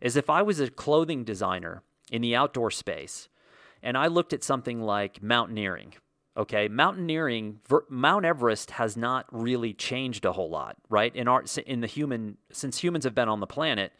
[0.01, 3.29] is if I was a clothing designer in the outdoor space
[3.83, 5.93] and I looked at something like mountaineering,
[6.35, 11.81] okay mountaineering mount everest has not really changed a whole lot right in our in
[11.81, 13.93] the human since humans have been on the planet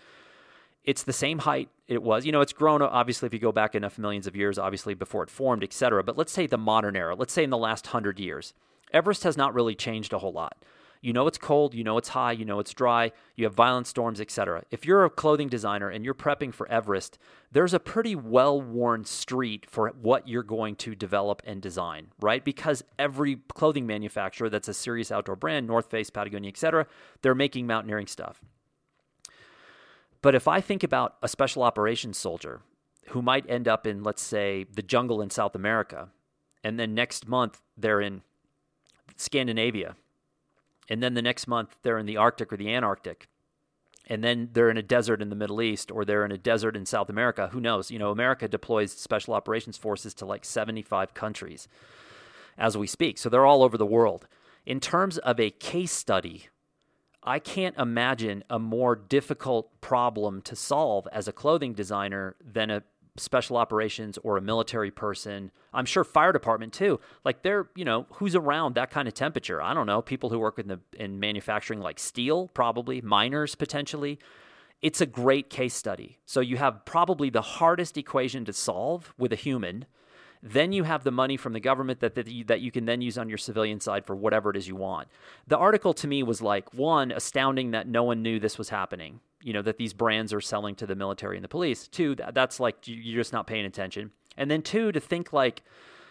[0.84, 2.26] it's the same height it was.
[2.26, 5.24] You know, it's grown obviously if you go back enough millions of years, obviously before
[5.24, 6.04] it formed, et cetera.
[6.04, 8.54] But let's say the modern era, let's say in the last hundred years,
[8.91, 10.58] Everest has not really changed a whole lot.
[11.02, 13.88] You know it's cold, you know it's high, you know it's dry, you have violent
[13.88, 14.63] storms, etc.
[14.72, 17.19] If you're a clothing designer and you're prepping for Everest,
[17.52, 22.46] there's a pretty well-worn street for what you're going to develop and design, right?
[22.46, 26.88] Because every clothing manufacturer that's a serious outdoor brand, North Face, Patagonia, etc.,
[27.22, 28.39] they're making mountaineering stuff.
[30.24, 32.62] But if I think about a special operations soldier
[33.10, 36.08] who might end up in, let's say, the jungle in South America,
[36.64, 38.22] and then next month they're in
[39.18, 39.96] Scandinavia,
[40.90, 43.28] and then the next month they're in the Arctic or the Antarctic,
[44.08, 46.78] and then they're in a desert in the Middle East or they're in a desert
[46.78, 47.92] in South America, who knows?
[47.92, 51.68] You know, America deploys special operations forces to like 75 countries
[52.58, 53.18] as we speak.
[53.18, 54.26] So they're all over the world.
[54.66, 56.48] In terms of a case study
[57.26, 62.84] I can't imagine a more difficult problem to solve as a clothing designer than a
[63.16, 65.52] special operations or a military person.
[65.74, 67.00] I'm sure fire department too.
[67.24, 69.62] Like they're, you know, who's around that kind of temperature?
[69.62, 70.02] I don't know.
[70.02, 74.20] People who work in the in manufacturing like steel, probably, miners potentially.
[74.82, 76.20] It's a great case study.
[76.26, 79.86] So you have probably the hardest equation to solve with a human
[80.46, 83.02] then you have the money from the government that, that, you, that you can then
[83.02, 85.08] use on your civilian side for whatever it is you want.
[85.48, 89.22] The article to me was like, one, astounding that no one knew this was happening,
[89.42, 91.88] you know, that these brands are selling to the military and the police.
[91.88, 94.12] Two, that's like you're just not paying attention.
[94.36, 95.64] And then two, to think like,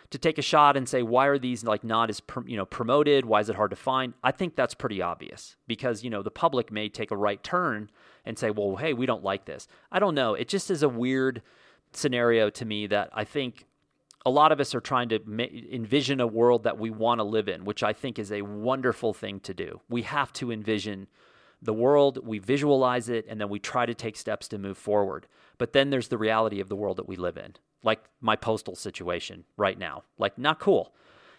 [0.09, 3.25] to take a shot and say why are these like not as you know promoted
[3.25, 6.31] why is it hard to find i think that's pretty obvious because you know the
[6.31, 7.91] public may take a right turn
[8.27, 10.89] and say well hey we don't like this i don't know it just is a
[10.89, 11.41] weird
[11.95, 13.65] scenario to me that i think
[14.25, 17.25] a lot of us are trying to ma- envision a world that we want to
[17.25, 19.81] live in, which I think is a wonderful thing to do.
[19.89, 21.09] We have to envision
[21.61, 25.27] the world, we visualize it, and then we try to take steps to move forward.
[25.59, 27.55] But then there's the reality of the world that we live in,
[27.85, 30.03] like my postal situation right now.
[30.19, 30.93] Like, not cool.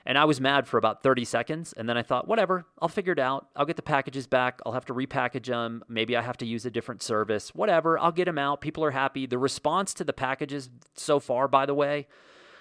[0.05, 1.73] And I was mad for about 30 seconds.
[1.73, 3.47] And then I thought, whatever, I'll figure it out.
[3.55, 4.59] I'll get the packages back.
[4.65, 5.83] I'll have to repackage them.
[5.87, 7.55] Maybe I have to use a different service.
[7.55, 8.59] Whatever, I'll get them out.
[8.59, 9.25] People are happy.
[9.25, 12.07] The response to the packages so far, by the way,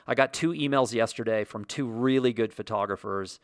[0.06, 3.40] I got two emails yesterday from two really good photographers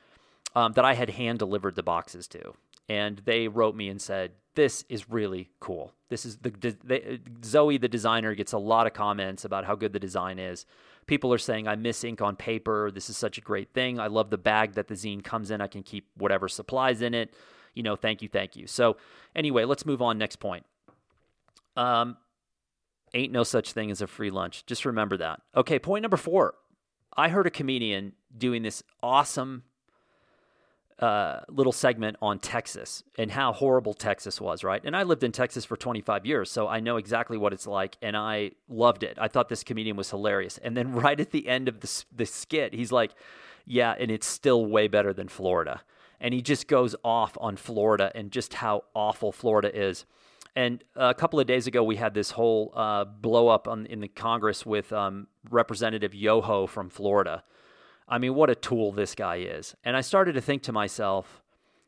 [0.55, 2.55] um, that I had hand delivered the boxes to.
[2.89, 5.93] And they wrote me and said, This is really cool.
[6.09, 6.51] This is the,
[6.83, 10.65] the Zoe, the designer, gets a lot of comments about how good the design is.
[11.07, 12.91] People are saying, I miss ink on paper.
[12.91, 14.01] This is such a great thing.
[14.01, 15.61] I love the bag that the zine comes in.
[15.61, 17.35] I can keep whatever supplies in it.
[17.75, 18.67] You know, thank you, thank you.
[18.67, 18.97] So,
[19.37, 20.19] anyway, let's move on.
[20.19, 20.65] Next point.
[21.77, 22.17] Um,
[23.15, 24.65] ain't no such thing as a free lunch.
[24.67, 25.43] Just remember that.
[25.57, 26.55] Okay, point number four.
[27.17, 29.65] I heard a comedian doing this awesome
[30.99, 34.83] uh, little segment on Texas and how horrible Texas was, right?
[34.85, 37.97] And I lived in Texas for 25 years, so I know exactly what it's like,
[38.03, 39.17] and I loved it.
[39.21, 40.59] I thought this comedian was hilarious.
[40.59, 43.13] And then right at the end of the, the skit, he's like,
[43.65, 45.83] Yeah, and it's still way better than Florida.
[46.21, 50.05] And he just goes off on Florida and just how awful Florida is.
[50.59, 54.01] And a couple of days ago, we had this whole uh, blow up on, in
[54.01, 57.45] the Congress with um, Representative Yoho from Florida
[58.09, 59.77] I mean, what a tool this guy is.
[59.85, 61.43] And I started to think to myself,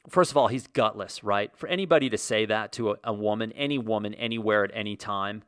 [0.09, 1.57] first of all, he's gutless, right?
[1.57, 5.43] For anybody to say that to a, a, woman, any woman, anywhere at any time,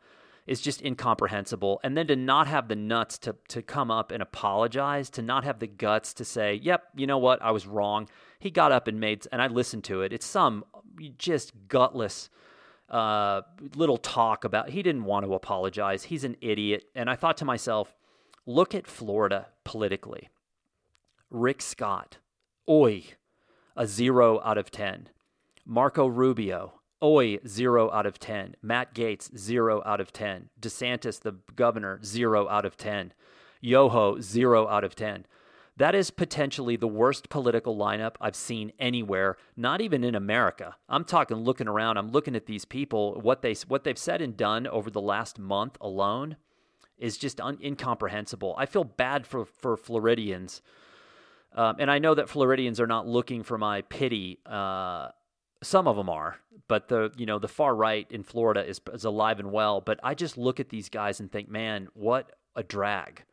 [0.46, 1.78] is just incomprehensible.
[1.84, 5.44] And then to not have the nuts to, to come up and apologize, to not
[5.44, 8.08] have the guts to say, yep, you know what, I was wrong.
[8.38, 10.12] He got up and made, and I listened to it.
[10.12, 10.64] It's some
[11.18, 12.30] just gutless
[12.92, 13.42] uh,
[13.74, 16.04] little talk about, he didn't want to apologize.
[16.04, 16.84] He's an idiot.
[16.94, 17.96] And I thought to myself,
[18.46, 20.28] look at Florida politically.
[21.30, 22.18] Rick Scott,
[22.68, 23.04] oi,
[23.74, 25.08] a zero out of 10.
[25.64, 28.56] Marco Rubio, oi, zero out of 10.
[28.60, 30.50] Matt Gaetz, zero out of 10.
[30.60, 33.14] DeSantis, the governor, zero out of 10.
[33.62, 35.24] Yoho, zero out of 10.
[35.76, 40.76] That is potentially the worst political lineup I've seen anywhere, not even in America.
[40.88, 44.36] I'm talking looking around, I'm looking at these people, what they what they've said and
[44.36, 46.36] done over the last month alone
[46.98, 48.54] is just un- incomprehensible.
[48.58, 50.62] I feel bad for for Floridians
[51.54, 54.38] um, and I know that Floridians are not looking for my pity.
[54.46, 55.08] Uh,
[55.62, 59.04] some of them are, but the you know the far right in Florida is, is
[59.04, 59.80] alive and well.
[59.80, 63.24] But I just look at these guys and think, man, what a drag.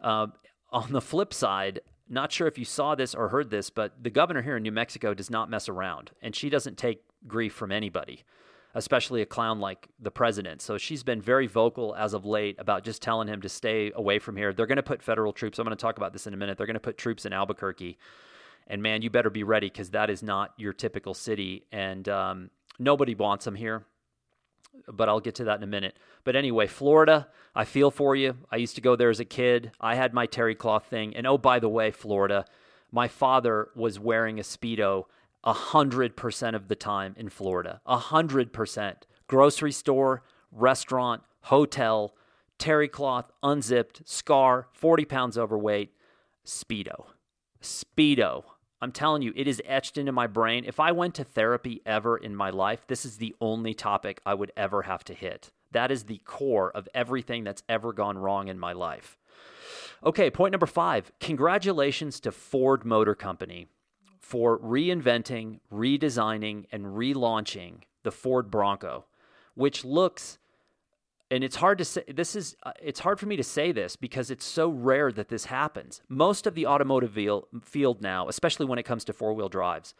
[0.00, 0.32] Um,
[0.72, 4.10] on the flip side, not sure if you saw this or heard this, but the
[4.10, 7.70] governor here in New Mexico does not mess around, and she doesn't take grief from
[7.70, 8.24] anybody
[8.74, 10.62] especially a clown like the president.
[10.62, 14.18] So she's been very vocal as of late about just telling him to stay away
[14.18, 14.52] from here.
[14.52, 15.58] They're going to put federal troops.
[15.58, 16.56] I'm going to talk about this in a minute.
[16.56, 17.98] They're going to put troops in Albuquerque.
[18.66, 21.66] And man, you better be ready because that is not your typical city.
[21.70, 23.84] And um, nobody wants them here.
[24.88, 25.96] But I'll get to that in a minute.
[26.24, 28.36] But anyway, Florida, I feel for you.
[28.50, 29.72] I used to go there as a kid.
[29.80, 31.14] I had my terry cloth thing.
[31.14, 32.44] And oh, by the way, Florida,
[32.90, 35.04] my father was wearing a Speedo
[35.44, 37.80] 100% of the time in Florida.
[37.86, 38.96] 100%.
[39.26, 42.14] Grocery store, restaurant, hotel,
[42.58, 45.92] terry cloth, unzipped, scar, 40 pounds overweight,
[46.46, 47.06] Speedo.
[47.60, 48.44] Speedo.
[48.82, 50.64] I'm telling you, it is etched into my brain.
[50.66, 54.34] If I went to therapy ever in my life, this is the only topic I
[54.34, 55.52] would ever have to hit.
[55.70, 59.16] That is the core of everything that's ever gone wrong in my life.
[60.04, 61.12] Okay, point number five.
[61.20, 63.68] Congratulations to Ford Motor Company
[64.18, 69.04] for reinventing, redesigning, and relaunching the Ford Bronco,
[69.54, 70.38] which looks
[71.32, 73.96] and it's hard to say this is uh, it's hard for me to say this
[73.96, 76.02] because it's so rare that this happens.
[76.08, 77.18] Most of the automotive
[77.62, 79.94] field now, especially when it comes to four-wheel drives,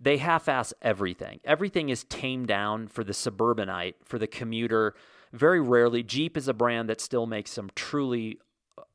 [0.00, 1.40] they half-ass everything.
[1.44, 4.94] Everything is tamed down for the suburbanite, for the commuter.
[5.32, 8.38] Very rarely Jeep is a brand that still makes some truly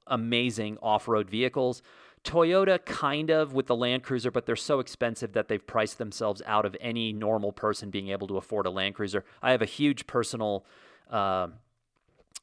[0.08, 1.82] amazing off-road vehicles.
[2.24, 6.42] Toyota kind of with the Land Cruiser, but they're so expensive that they've priced themselves
[6.46, 9.26] out of any normal person being able to afford a Land Cruiser.
[9.42, 10.66] I have a huge personal,
[11.10, 11.48] uh,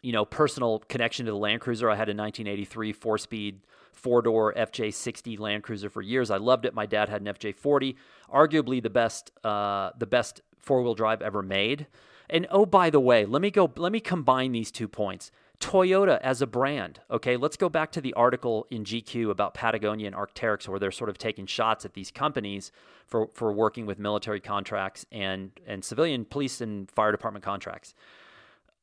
[0.03, 1.89] you know, personal connection to the Land Cruiser.
[1.89, 3.61] I had a 1983 four-speed
[3.93, 6.31] four-door FJ60 Land Cruiser for years.
[6.31, 6.75] I loved it.
[6.75, 7.97] My dad had an FJ40,
[8.33, 11.87] arguably the best, uh, the best four-wheel drive ever made.
[12.29, 13.71] And oh, by the way, let me go.
[13.77, 15.31] Let me combine these two points.
[15.61, 17.01] Toyota as a brand.
[17.11, 20.91] Okay, let's go back to the article in GQ about Patagonia and Arc'teryx, where they're
[20.91, 22.73] sort of taking shots at these companies
[23.07, 27.95] for, for working with military contracts and, and civilian police and fire department contracts.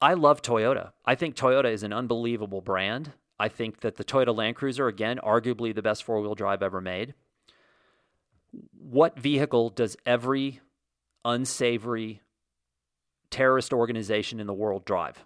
[0.02, 0.92] I love Toyota.
[1.06, 3.14] I think Toyota is an unbelievable brand.
[3.40, 6.82] I think that the Toyota Land Cruiser, again, arguably the best four wheel drive ever
[6.82, 7.14] made.
[8.80, 10.62] What vehicle does every
[11.26, 12.22] unsavory
[13.30, 15.26] terrorist organization in the world drive?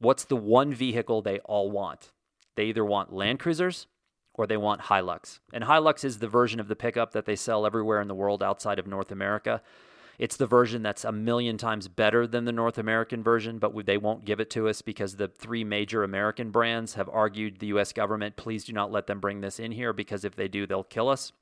[0.00, 2.12] What's the one vehicle they all want?
[2.54, 3.86] They either want Land Cruisers
[4.34, 5.40] or they want Hilux.
[5.52, 8.42] And Hilux is the version of the pickup that they sell everywhere in the world
[8.42, 9.62] outside of North America.
[10.18, 13.98] It's the version that's a million times better than the North American version, but they
[13.98, 17.92] won't give it to us because the three major American brands have argued the US
[17.92, 20.82] government, please do not let them bring this in here because if they do, they'll
[20.82, 21.32] kill us.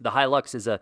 [0.00, 0.80] The Hilux is a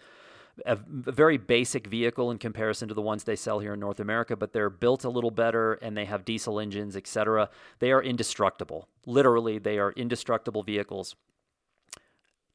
[0.64, 4.37] a very basic vehicle in comparison to the ones they sell here in North America,
[4.37, 7.51] but they're built a little better and they have diesel engines, etc.
[7.78, 8.89] They are indestructible.
[9.05, 11.14] Literally, they are indestructible vehicles.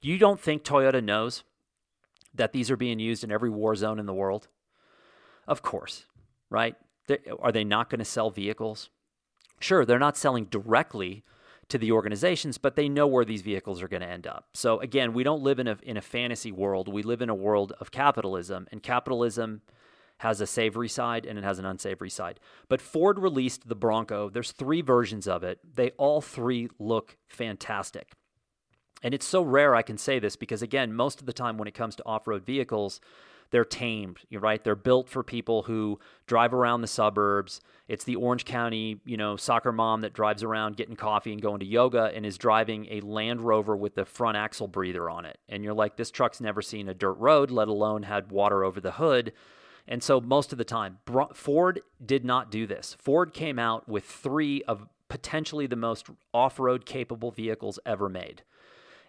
[0.02, 1.44] You don't think Toyota knows
[2.34, 4.48] that these are being used in every war zone in the world?
[5.52, 6.06] Of course,
[6.50, 6.78] right?
[7.42, 8.90] Are they not going to sell vehicles?
[9.60, 11.26] Sure, they're not selling directly
[11.68, 14.46] to the organizations, but they know where these vehicles are going to end up.
[14.54, 16.88] So again, we don't live in a in a fantasy world.
[16.88, 19.62] We live in a world of capitalism, and capitalism
[20.20, 22.40] has a savory side and it has an unsavory side.
[22.70, 24.30] But Ford released the Bronco.
[24.30, 25.60] There's three versions of it.
[25.76, 28.14] They all three look fantastic.
[29.04, 31.68] And it's so rare I can say this because again, most of the time when
[31.68, 33.02] it comes to off-road vehicles,
[33.52, 34.64] they're tamed, right?
[34.64, 37.62] They're built for people who drive around the suburbs.
[37.88, 41.60] It's the Orange County, you know, soccer mom that drives around getting coffee and going
[41.60, 45.38] to yoga and is driving a Land Rover with the front axle breather on it.
[45.50, 48.80] And you're like, this truck's never seen a dirt road, let alone had water over
[48.80, 49.34] the hood.
[49.88, 51.00] And so most of the time,
[51.34, 52.96] Ford did not do this.
[53.00, 58.44] Ford came out with three of potentially the most off road capable vehicles ever made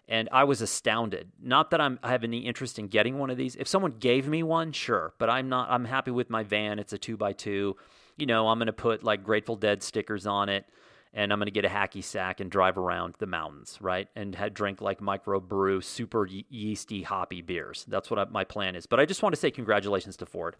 [0.07, 1.31] and I was astounded.
[1.41, 3.55] Not that I'm I have any interest in getting one of these.
[3.55, 5.69] If someone gave me one, sure, but I'm not.
[5.69, 6.79] I'm happy with my van.
[6.79, 7.77] It's a two by two.
[8.17, 10.65] You know, I'm to put like Grateful Dead stickers on it,
[11.13, 14.07] and I'm to get a hacky sack and drive around the mountains, right?
[14.15, 17.85] And had, drink like micro brew super yeasty hoppy beers.
[17.87, 18.85] That's what I, my plan is.
[18.85, 20.57] But I just want to say congratulations to Ford.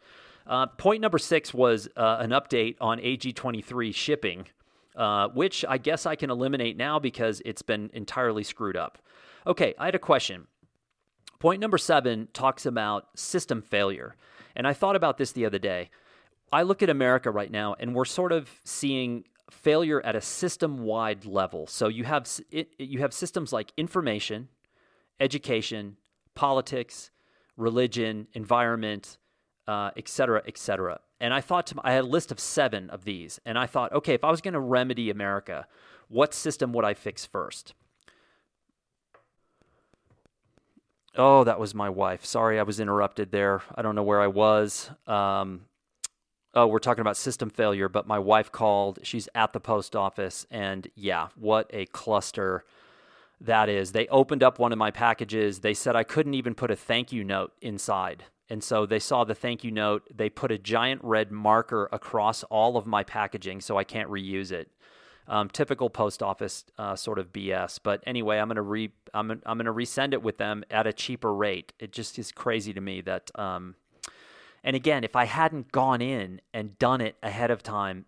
[0.47, 4.47] Uh, point number six was uh, an update on AG23 shipping.
[4.95, 8.99] Uh, which I guess I can eliminate now because it's been entirely screwed up.
[9.45, 10.47] Okay, I had a question.
[11.39, 14.15] Point number seven talks about system failure.
[14.55, 15.89] And I thought about this the other day.
[16.51, 21.25] I look at America right now, and we're sort of seeing failure at a system-wide
[21.25, 21.67] level.
[21.67, 22.29] So you have
[22.77, 24.47] you have systems like information,
[25.19, 25.97] education,
[26.35, 27.11] politics,
[27.57, 29.17] religion, environment,
[29.67, 30.99] uh, et cetera, et cetera.
[31.19, 33.91] And I thought to, I had a list of seven of these, and I thought,
[33.93, 35.67] okay, if I was going to remedy America,
[36.07, 37.73] what system would I fix first?
[41.15, 42.25] Oh, that was my wife.
[42.25, 43.61] Sorry, I was interrupted there.
[43.75, 44.89] I don't know where I was.
[45.05, 45.65] Um,
[46.55, 48.99] oh, we're talking about system failure, but my wife called.
[49.03, 52.65] She's at the post office, and yeah, what a cluster
[53.39, 53.91] that is.
[53.91, 55.59] They opened up one of my packages.
[55.59, 58.23] They said I couldn't even put a thank you note inside.
[58.49, 60.07] And so they saw the thank you note.
[60.13, 64.51] They put a giant red marker across all of my packaging so I can't reuse
[64.51, 64.69] it.
[65.27, 67.79] Um, typical post office uh, sort of BS.
[67.81, 71.33] But anyway, I'm gonna re I'm I'm gonna resend it with them at a cheaper
[71.33, 71.71] rate.
[71.79, 73.31] It just is crazy to me that.
[73.35, 73.75] Um,
[74.65, 78.05] and again, if I hadn't gone in and done it ahead of time,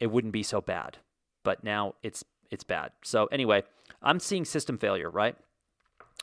[0.00, 0.98] it wouldn't be so bad.
[1.44, 2.92] But now it's it's bad.
[3.02, 3.64] So anyway,
[4.02, 5.36] I'm seeing system failure, right?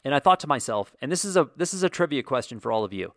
[0.03, 2.71] And I thought to myself, and this is a this is a trivia question for
[2.71, 3.13] all of you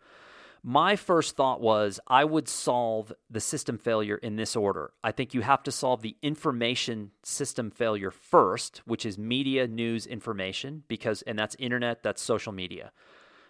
[0.63, 4.91] my first thought was I would solve the system failure in this order.
[5.03, 10.05] I think you have to solve the information system failure first, which is media, news,
[10.05, 12.91] information, because, and that's internet, that's social media.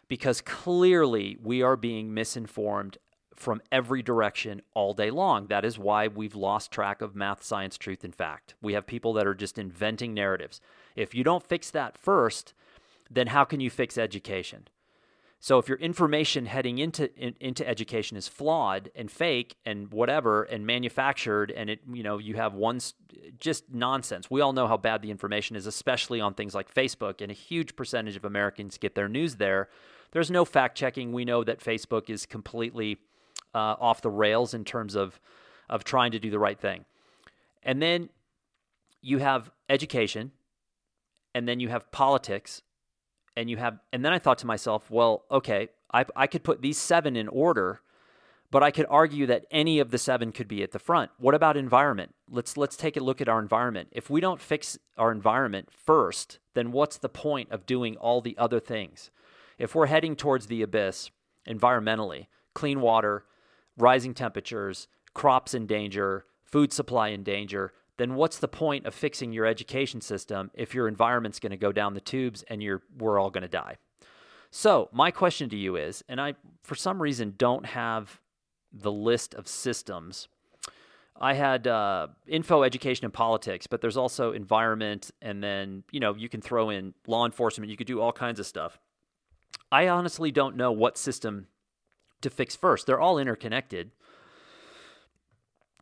[0.08, 2.98] Because clearly we are being misinformed
[3.36, 5.48] from every direction all day long.
[5.48, 8.54] That is why we've lost track of math, science, truth, and fact.
[8.62, 10.60] We have people that are just inventing narratives.
[10.96, 12.54] If you don't fix that first,
[13.10, 14.68] then how can you fix education?
[15.42, 20.44] So if your information heading into in, into education is flawed and fake and whatever
[20.44, 22.80] and manufactured and it you know you have one
[23.40, 24.30] just nonsense.
[24.30, 27.34] We all know how bad the information is especially on things like Facebook and a
[27.34, 29.70] huge percentage of Americans get their news there.
[30.12, 31.14] There's no fact checking.
[31.14, 32.98] We know that Facebook is completely
[33.56, 35.22] uh, off the rails in terms of
[35.70, 36.84] of trying to do the right thing.
[37.64, 38.10] And then
[39.02, 40.32] you have education
[41.34, 42.62] and then you have politics
[43.40, 46.62] and you have and then I thought to myself, well, okay, I I could put
[46.62, 47.80] these seven in order,
[48.52, 51.10] but I could argue that any of the seven could be at the front.
[51.18, 52.14] What about environment?
[52.30, 53.88] Let's let's take a look at our environment.
[53.94, 58.38] If we don't fix our environment first, then what's the point of doing all the
[58.38, 59.10] other things?
[59.58, 61.10] If we're heading towards the abyss
[61.48, 63.24] environmentally, clean water,
[63.78, 69.32] rising temperatures, crops in danger, food supply in danger, then what's the point of fixing
[69.34, 73.20] your education system if your environment's going to go down the tubes and you're we're
[73.20, 73.76] all going to die?
[74.52, 76.34] So, my question to you is, and I
[76.64, 78.20] for some reason don't have
[78.74, 80.28] the list of systems.
[81.22, 86.16] I had uh, info, education, and politics, but there's also environment, and then you know
[86.16, 87.70] you can throw in law enforcement.
[87.70, 88.80] You could do all kinds of stuff.
[89.72, 91.48] I honestly don't know what system
[92.22, 92.88] to fix first.
[92.88, 93.92] They're all interconnected.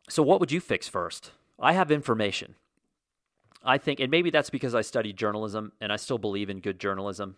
[0.08, 1.32] So, what would you fix first?
[1.60, 2.54] I have information.
[3.64, 6.78] I think, and maybe that's because I studied journalism and I still believe in good
[6.78, 7.36] journalism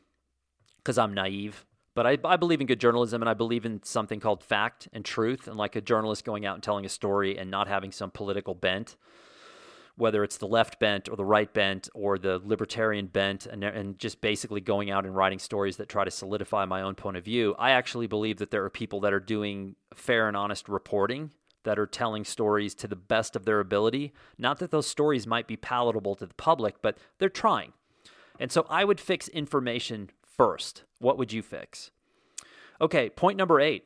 [0.76, 1.64] because I'm naive.
[1.94, 5.04] But I, I believe in good journalism and I believe in something called fact and
[5.04, 8.10] truth and like a journalist going out and telling a story and not having some
[8.10, 8.96] political bent,
[9.96, 13.98] whether it's the left bent or the right bent or the libertarian bent, and, and
[13.98, 17.24] just basically going out and writing stories that try to solidify my own point of
[17.24, 17.56] view.
[17.58, 21.32] I actually believe that there are people that are doing fair and honest reporting
[21.64, 24.12] that are telling stories to the best of their ability.
[24.38, 27.72] Not that those stories might be palatable to the public, but they're trying.
[28.38, 30.84] And so I would fix information first.
[30.98, 31.90] What would you fix?
[32.80, 33.84] Okay, point number eight.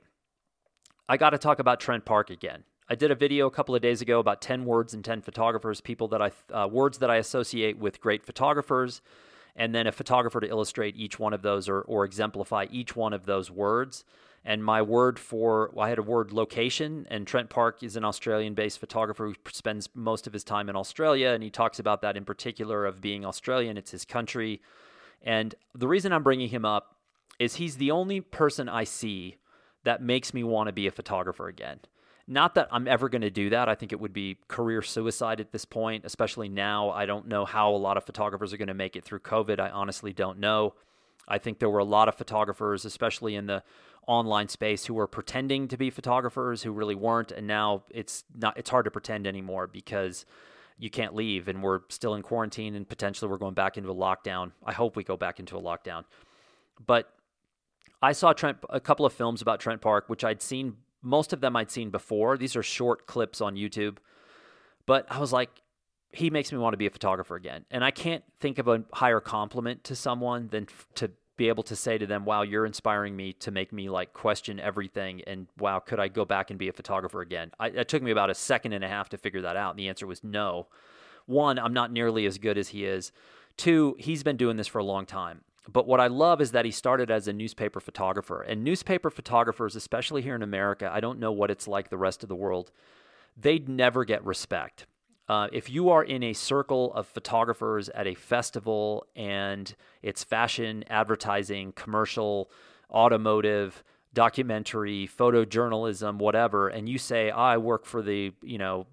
[1.09, 2.65] I got to talk about Trent Parke again.
[2.89, 5.81] I did a video a couple of days ago about 10 words and 10 photographers,
[5.81, 9.01] people that I, uh, words that I associate with great photographers,
[9.57, 13.13] and then a photographer to illustrate each one of those or, or exemplify each one
[13.13, 14.05] of those words.
[14.45, 18.05] And my word for, well, I had a word location, and Trent Parke is an
[18.05, 21.31] Australian based photographer who spends most of his time in Australia.
[21.31, 24.61] And he talks about that in particular of being Australian, it's his country.
[25.23, 26.97] And the reason I'm bringing him up
[27.39, 29.37] is he's the only person I see
[29.85, 31.81] that makes me want to be a photographer again.
[32.27, 33.69] Not that I'm ever going to do that.
[33.69, 36.91] I think it would be career suicide at this point, especially now.
[36.91, 39.61] I don't know how a lot of photographers are going to make it through COVID.
[39.61, 40.75] I honestly don't know.
[41.27, 43.63] I think there were a lot of photographers, especially in the
[44.07, 48.57] online space who were pretending to be photographers who really weren't and now it's not
[48.59, 50.27] it's hard to pretend anymore because
[50.79, 53.95] you can't leave and we're still in quarantine and potentially we're going back into a
[53.95, 54.53] lockdown.
[54.65, 56.05] I hope we go back into a lockdown.
[56.85, 57.11] But
[58.03, 61.41] I saw Trent a couple of films about Trent Parke which I'd seen most of
[61.41, 62.37] them I'd seen before.
[62.37, 63.99] These are short clips on YouTube.
[64.87, 65.51] But I was like
[66.15, 67.65] he makes me want to be a photographer again.
[67.71, 71.75] And I can't think of a higher compliment to someone than to be able to
[71.75, 75.23] say to them, wow, you're inspiring me to make me like question everything.
[75.27, 77.51] And wow, could I go back and be a photographer again?
[77.59, 79.71] I, it took me about a second and a half to figure that out.
[79.71, 80.69] And the answer was no.
[81.27, 83.11] One, I'm not nearly as good as he is.
[83.57, 85.41] Two, he's been doing this for a long time.
[85.73, 88.43] But what I love is that he started as a newspaper photographer.
[88.43, 92.23] And newspaper photographers, especially here in America, I don't know what it's like the rest
[92.23, 92.71] of the world,
[93.37, 94.87] they'd never get respect.
[95.29, 100.85] Uh, if you are in a circle of photographers at a festival and it's fashion,
[100.91, 102.51] advertising, commercial,
[102.91, 108.87] automotive, documentary, photojournalism, whatever, and you say, oh, I work for the, you know,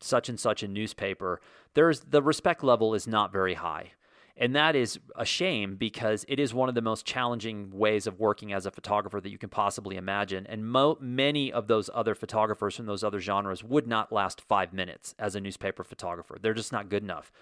[0.00, 1.40] such and such a newspaper,
[1.74, 3.92] there's the respect level is not very high.
[4.40, 8.20] And that is a shame because it is one of the most challenging ways of
[8.20, 10.46] working as a photographer that you can possibly imagine.
[10.46, 14.72] And mo- many of those other photographers from those other genres would not last five
[14.72, 16.38] minutes as a newspaper photographer.
[16.40, 17.32] They're just not good enough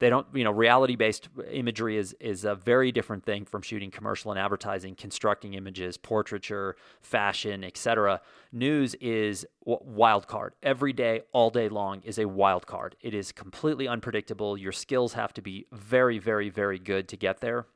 [0.00, 3.90] they don't you know reality based imagery is is a very different thing from shooting
[3.90, 8.20] commercial and advertising constructing images portraiture fashion etc
[8.52, 10.54] news is wild card.
[10.62, 12.96] Every day all day long is a wild card.
[13.00, 14.56] It is completely unpredictable.
[14.56, 17.66] Your skills have to be very very very good to get there.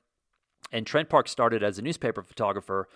[0.72, 2.89] And Trent Parke started as a newspaper photographer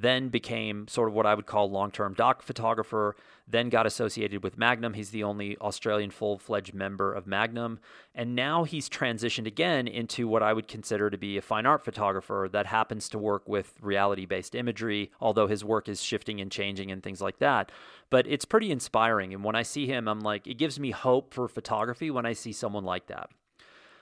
[0.00, 3.16] then became sort of what I would call long term doc photographer,
[3.48, 4.94] then got associated with Magnum.
[4.94, 7.80] He's the only Australian full fledged member of Magnum.
[8.14, 11.84] And now he's transitioned again into what I would consider to be a fine art
[11.84, 16.52] photographer that happens to work with reality based imagery, although his work is shifting and
[16.52, 17.72] changing and things like that.
[18.08, 19.34] But it's pretty inspiring.
[19.34, 22.34] And when I see him, I'm like, it gives me hope for photography when I
[22.34, 23.30] see someone like that.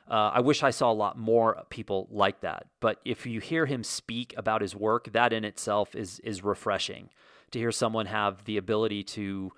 [0.09, 2.67] Uh, I wish I saw a lot more people like that.
[2.81, 7.11] But if you hear him speak about his work, that in itself is is refreshing.
[7.53, 9.53] To hear someone have the ability to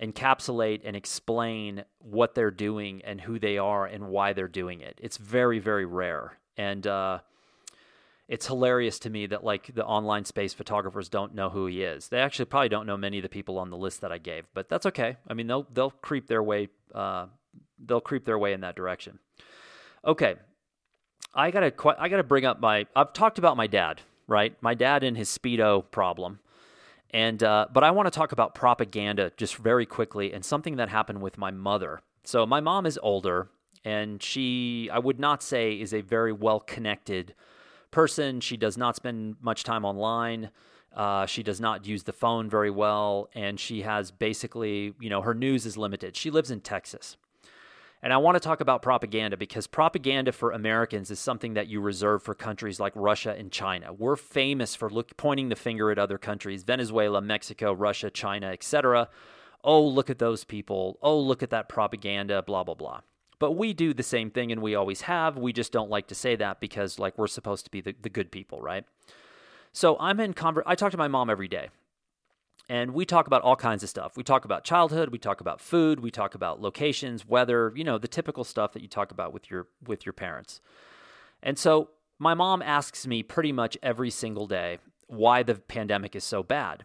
[0.00, 4.98] encapsulate and explain what they're doing and who they are and why they're doing it.
[5.02, 7.18] It's very very rare, and uh,
[8.28, 12.08] it's hilarious to me that like the online space photographers don't know who he is.
[12.08, 14.46] They actually probably don't know many of the people on the list that I gave,
[14.54, 15.16] but that's okay.
[15.26, 16.68] I mean, they'll they'll creep their way.
[16.94, 17.26] Uh,
[17.84, 19.18] they'll creep their way in that direction.
[20.04, 20.36] Okay,
[21.34, 22.86] I gotta I gotta bring up my.
[22.96, 24.56] I've talked about my dad, right?
[24.62, 26.40] My dad and his speedo problem,
[27.10, 30.88] and uh, but I want to talk about propaganda just very quickly and something that
[30.88, 32.00] happened with my mother.
[32.24, 33.50] So my mom is older,
[33.84, 37.34] and she I would not say is a very well connected
[37.90, 38.40] person.
[38.40, 40.50] She does not spend much time online.
[40.96, 45.20] Uh, she does not use the phone very well, and she has basically, you know,
[45.22, 46.16] her news is limited.
[46.16, 47.16] She lives in Texas,
[48.02, 51.80] and I want to talk about propaganda because propaganda for Americans is something that you
[51.80, 53.92] reserve for countries like Russia and China.
[53.92, 59.08] We're famous for look, pointing the finger at other countries, Venezuela, Mexico, Russia, China, etc.
[59.62, 60.98] oh, look at those people.
[61.02, 63.00] Oh, look at that propaganda, blah, blah, blah.
[63.38, 65.36] But we do the same thing and we always have.
[65.36, 68.10] We just don't like to say that because, like, we're supposed to be the, the
[68.10, 68.84] good people, right?
[69.72, 71.68] So I'm in conver- I talk to my mom every day.
[72.70, 74.16] And we talk about all kinds of stuff.
[74.16, 77.98] We talk about childhood, we talk about food, we talk about locations, weather, you know,
[77.98, 80.60] the typical stuff that you talk about with your with your parents.
[81.42, 81.90] And so
[82.20, 86.84] my mom asks me pretty much every single day why the pandemic is so bad.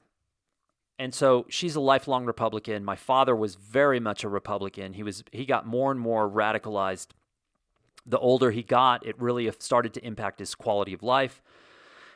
[0.98, 2.84] And so she's a lifelong Republican.
[2.84, 4.94] My father was very much a Republican.
[4.94, 7.10] He was he got more and more radicalized.
[8.08, 11.44] The older he got, it really started to impact his quality of life.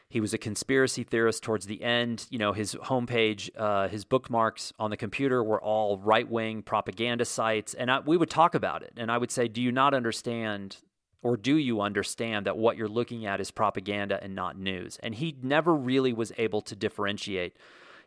[0.09, 2.25] He was a conspiracy theorist towards the end.
[2.29, 7.25] You know, his homepage, uh, his bookmarks on the computer were all right wing propaganda
[7.25, 7.75] sites.
[7.75, 8.93] And I, we would talk about it.
[8.97, 10.77] And I would say, Do you not understand,
[11.21, 14.97] or do you understand that what you're looking at is propaganda and not news?
[15.03, 17.55] And he never really was able to differentiate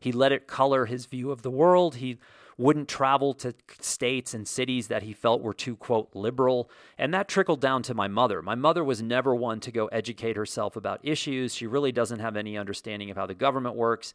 [0.03, 1.97] he let it color his view of the world.
[1.97, 2.19] He
[2.63, 6.71] wouldn't travel to states and cities that he felt were too, quote, liberal.
[6.97, 8.41] And that trickled down to my mother.
[8.41, 11.55] My mother was never one to go educate herself about issues.
[11.55, 14.15] She really doesn't have any understanding of how the government works.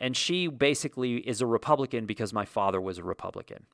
[0.00, 3.66] And she basically is a Republican because my father was a Republican.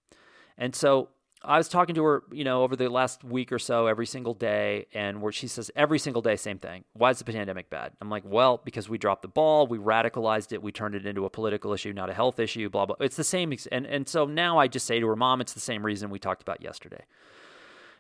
[0.56, 1.08] And so
[1.44, 4.34] I was talking to her, you know, over the last week or so, every single
[4.34, 6.84] day, and where she says every single day, same thing.
[6.94, 7.92] Why is the pandemic bad?
[8.00, 11.24] I'm like, well, because we dropped the ball, we radicalized it, we turned it into
[11.24, 12.96] a political issue, not a health issue, blah blah.
[13.00, 15.60] It's the same, and and so now I just say to her, mom, it's the
[15.60, 17.04] same reason we talked about yesterday.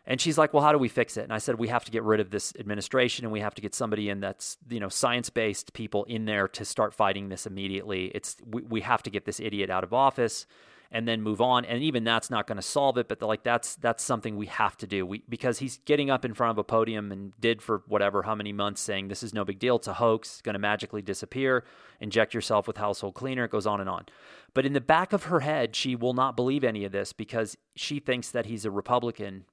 [0.06, 1.24] And she's like, well, how do we fix it?
[1.24, 3.62] And I said, we have to get rid of this administration, and we have to
[3.62, 7.46] get somebody in that's you know science based people in there to start fighting this
[7.46, 8.06] immediately.
[8.14, 10.46] It's we, we have to get this idiot out of office
[10.94, 11.64] and then move on.
[11.64, 14.76] And even that's not going to solve it, but like that's that's something we have
[14.76, 15.04] to do.
[15.04, 18.36] We because he's getting up in front of a podium and did for whatever how
[18.36, 19.74] many months saying this is no big deal.
[19.76, 20.34] It's a hoax.
[20.34, 21.64] It's going to magically disappear.
[22.00, 23.44] Inject yourself with household cleaner.
[23.44, 24.06] It goes on and on.
[24.54, 27.58] But in the back of her head, she will not believe any of this because
[27.74, 29.46] she thinks that he's a Republican.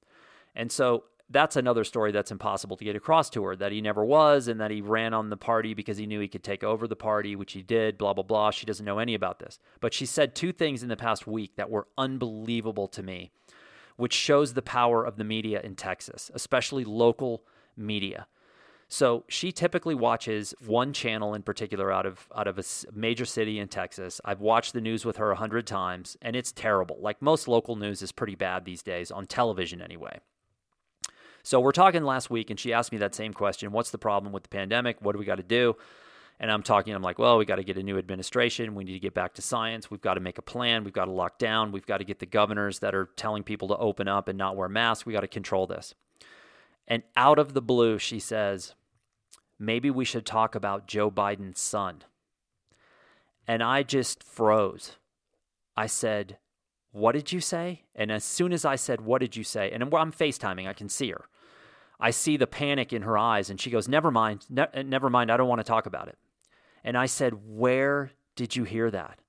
[0.56, 4.04] And so that's another story that's impossible to get across to her that he never
[4.04, 6.88] was and that he ran on the party because he knew he could take over
[6.88, 8.52] the party, which he did, blah, blah, blah.
[8.52, 9.60] She doesn't know any about this.
[9.80, 13.32] But she said two things in the past week that were unbelievable to me,
[13.96, 17.44] which shows the power of the media in Texas, especially local
[17.78, 18.28] media.
[18.88, 22.64] So she typically watches one channel in particular out of out of a
[22.94, 24.20] major city in Texas.
[24.26, 26.98] I've watched the news with her a hundred times, and it's terrible.
[27.00, 30.20] Like most local news is pretty bad these days on television, anyway.
[31.44, 34.34] So we're talking last week, and she asked me that same question What's the problem
[34.34, 35.02] with the pandemic?
[35.02, 35.76] What do we got to do?
[36.40, 38.74] And I'm talking, I'm like, well, we got to get a new administration.
[38.74, 39.92] We need to get back to science.
[39.92, 40.84] We've got to make a plan.
[40.84, 41.72] We've got to lock down.
[41.72, 44.56] We've got to get the governors that are telling people to open up and not
[44.56, 45.06] wear masks.
[45.06, 45.94] We got to control this.
[46.88, 48.74] And out of the blue, she says,
[49.60, 52.02] maybe we should talk about Joe Biden's son.
[53.48, 54.98] And I just froze.
[55.78, 56.38] I said,
[56.92, 57.84] What did you say?
[57.96, 59.72] And as soon as I said, What did you say?
[59.72, 61.26] And I'm FaceTiming, I can see her.
[62.00, 65.32] I see the panic in her eyes, and she goes, Never mind, ne- never mind,
[65.32, 66.18] I don't want to talk about it.
[66.84, 69.20] And I said, Where did you hear that?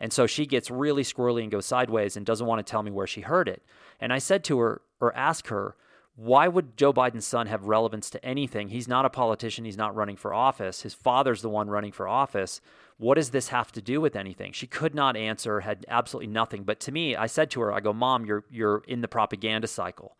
[0.00, 2.90] And so she gets really squirrely and goes sideways and doesn't want to tell me
[2.90, 3.62] where she heard it.
[4.00, 5.74] And I said to her, or asked her,
[6.18, 8.70] why would Joe Biden's son have relevance to anything?
[8.70, 9.64] He's not a politician.
[9.64, 10.82] He's not running for office.
[10.82, 12.60] His father's the one running for office.
[12.98, 14.52] What does this have to do with anything?
[14.52, 16.64] She could not answer, had absolutely nothing.
[16.64, 19.68] But to me, I said to her, I go, Mom, you're, you're in the propaganda
[19.68, 20.16] cycle.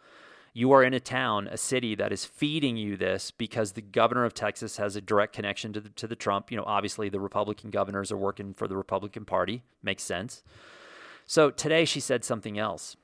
[0.54, 4.24] You are in a town, a city that is feeding you this because the governor
[4.24, 6.50] of Texas has a direct connection to the, to the Trump.
[6.50, 9.62] You know, obviously the Republican governors are working for the Republican Party.
[9.82, 10.42] Makes sense.
[11.26, 12.96] So today she said something else.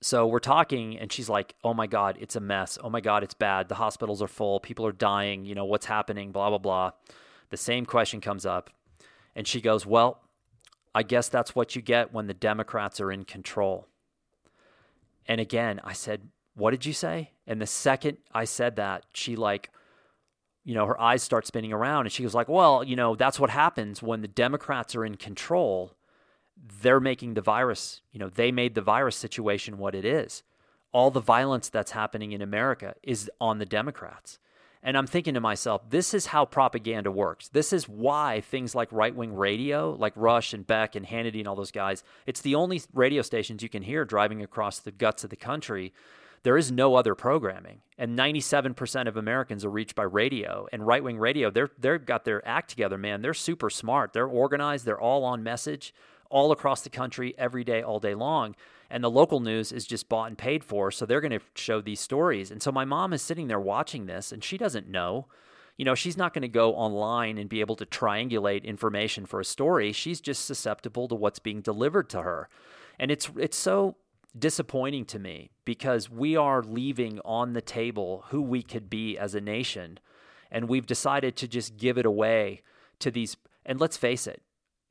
[0.00, 2.78] So we're talking, and she's like, "Oh my God, it's a mess.
[2.82, 3.68] Oh my God, it's bad.
[3.68, 4.58] The hospitals are full.
[4.58, 5.44] People are dying.
[5.44, 6.32] You know what's happening?
[6.32, 6.92] Blah blah blah."
[7.50, 8.70] The same question comes up,
[9.34, 10.22] and she goes, "Well,
[10.94, 13.86] I guess that's what you get when the Democrats are in control."
[15.30, 17.30] And again, I said, What did you say?
[17.46, 19.70] And the second I said that, she like,
[20.64, 23.38] you know, her eyes start spinning around and she was like, Well, you know, that's
[23.38, 25.94] what happens when the Democrats are in control.
[26.82, 30.42] They're making the virus, you know, they made the virus situation what it is.
[30.92, 34.40] All the violence that's happening in America is on the Democrats.
[34.82, 37.48] And I'm thinking to myself, this is how propaganda works.
[37.48, 41.46] This is why things like right wing radio, like Rush and Beck and Hannity and
[41.46, 45.22] all those guys, it's the only radio stations you can hear driving across the guts
[45.22, 45.92] of the country.
[46.44, 47.82] There is no other programming.
[47.98, 50.66] And 97% of Americans are reached by radio.
[50.72, 53.20] And right wing radio, they're, they've got their act together, man.
[53.20, 54.14] They're super smart.
[54.14, 54.86] They're organized.
[54.86, 55.92] They're all on message
[56.30, 58.54] all across the country every day, all day long
[58.90, 61.80] and the local news is just bought and paid for so they're going to show
[61.80, 65.26] these stories and so my mom is sitting there watching this and she doesn't know
[65.76, 69.40] you know, she's not going to go online and be able to triangulate information for
[69.40, 69.92] a story.
[69.92, 72.50] She's just susceptible to what's being delivered to her.
[72.98, 73.96] And it's it's so
[74.38, 79.34] disappointing to me because we are leaving on the table who we could be as
[79.34, 79.98] a nation
[80.50, 82.60] and we've decided to just give it away
[82.98, 84.42] to these and let's face it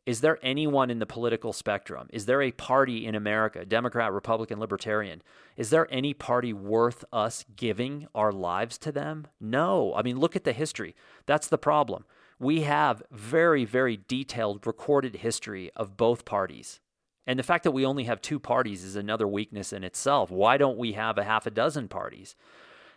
[0.09, 2.07] is there anyone in the political spectrum?
[2.11, 5.21] Is there a party in america democrat republican libertarian
[5.55, 9.27] is there any party worth us giving our lives to them?
[9.39, 9.93] No.
[9.95, 10.95] I mean look at the history.
[11.27, 12.05] That's the problem.
[12.39, 16.79] We have very very detailed recorded history of both parties.
[17.27, 20.31] And the fact that we only have two parties is another weakness in itself.
[20.31, 22.35] Why don't we have a half a dozen parties?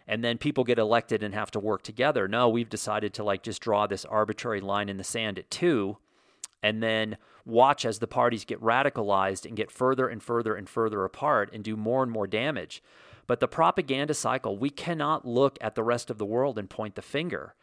[0.07, 2.27] And then people get elected and have to work together.
[2.27, 5.99] No, we've decided to like just draw this arbitrary line in the sand at two
[6.63, 11.05] and then watch as the parties get radicalized and get further and further and further
[11.05, 12.83] apart and do more and more damage.
[13.27, 16.95] But the propaganda cycle, we cannot look at the rest of the world and point
[16.95, 17.55] the finger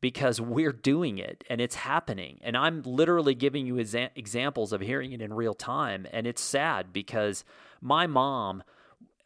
[0.00, 2.38] because we're doing it and it's happening.
[2.42, 6.06] And I'm literally giving you exa- examples of hearing it in real time.
[6.12, 7.44] And it's sad because
[7.80, 8.62] my mom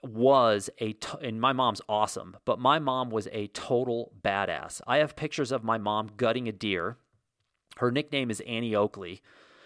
[0.02, 4.80] was a t- and my mom's awesome, but my mom was a total badass.
[4.86, 6.98] I have pictures of my mom gutting a deer.
[7.78, 9.22] Her nickname is Annie Oakley.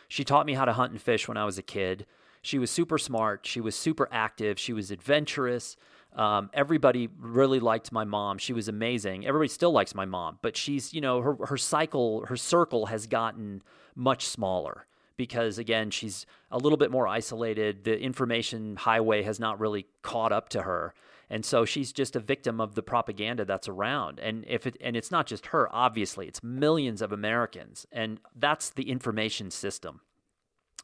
[0.08, 2.06] She taught me how to hunt and fish when I was a kid.
[2.42, 3.46] She was super smart.
[3.46, 4.58] She was super active.
[4.58, 5.76] She was adventurous.
[6.14, 8.38] Um, everybody really liked my mom.
[8.38, 9.26] She was amazing.
[9.26, 13.06] Everybody still likes my mom, but she's, you know, her, her cycle, her circle has
[13.06, 13.62] gotten
[13.94, 14.86] much smaller
[15.16, 17.84] because, again, she's a little bit more isolated.
[17.84, 20.94] The information highway has not really caught up to her.
[21.30, 24.18] And so she's just a victim of the propaganda that's around.
[24.18, 27.86] And if it, and it's not just her, obviously, it's millions of Americans.
[27.92, 30.00] And that's the information system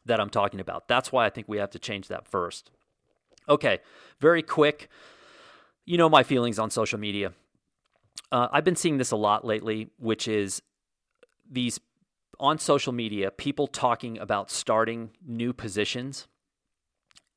[0.05, 0.87] that I'm talking about.
[0.87, 2.69] That's why I think we have to change that first.
[3.49, 3.79] Okay,
[4.19, 4.89] very quick
[5.85, 7.31] you know my feelings on social media.
[8.31, 10.61] Uh, I've been seeing this a lot lately, which is
[11.49, 11.79] these
[12.39, 16.27] on social media people talking about starting new positions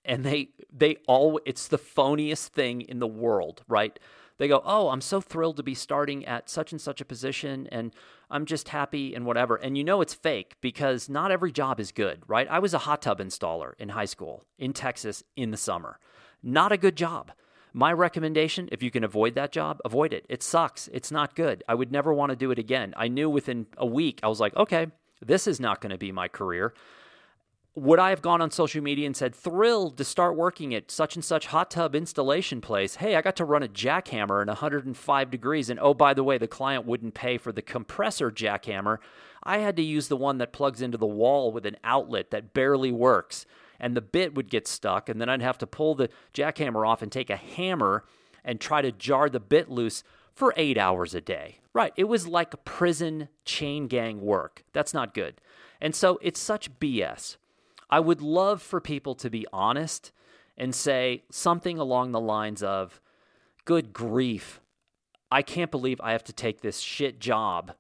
[0.08, 3.98] and they they all it's the phoniest thing in the world right
[4.38, 7.68] they go oh i'm so thrilled to be starting at such and such a position
[7.70, 7.94] and
[8.30, 11.92] i'm just happy and whatever and you know it's fake because not every job is
[11.92, 15.56] good right i was a hot tub installer in high school in texas in the
[15.56, 16.00] summer
[16.42, 17.30] not a good job
[17.74, 20.24] my recommendation, if you can avoid that job, avoid it.
[20.28, 20.88] It sucks.
[20.92, 21.62] It's not good.
[21.68, 22.94] I would never want to do it again.
[22.96, 24.88] I knew within a week, I was like, okay,
[25.24, 26.72] this is not going to be my career.
[27.78, 31.14] Would I have gone on social media and said, thrilled to start working at such
[31.14, 32.96] and such hot tub installation place?
[32.96, 35.70] Hey, I got to run a jackhammer in 105 degrees.
[35.70, 38.98] And oh, by the way, the client wouldn't pay for the compressor jackhammer.
[39.44, 42.52] I had to use the one that plugs into the wall with an outlet that
[42.52, 43.46] barely works
[43.78, 47.00] and the bit would get stuck, and then I'd have to pull the jackhammer off
[47.00, 48.04] and take a hammer
[48.44, 50.02] and try to jar the bit loose
[50.34, 51.58] for eight hours a day.
[51.72, 51.92] Right.
[51.96, 54.64] It was like prison chain gang work.
[54.72, 55.40] That's not good.
[55.80, 57.36] And so it's such BS.
[57.90, 60.12] I would love for people to be honest
[60.56, 63.00] and say something along the lines of,
[63.64, 64.60] Good grief,
[65.30, 67.72] I can't believe I have to take this shit job,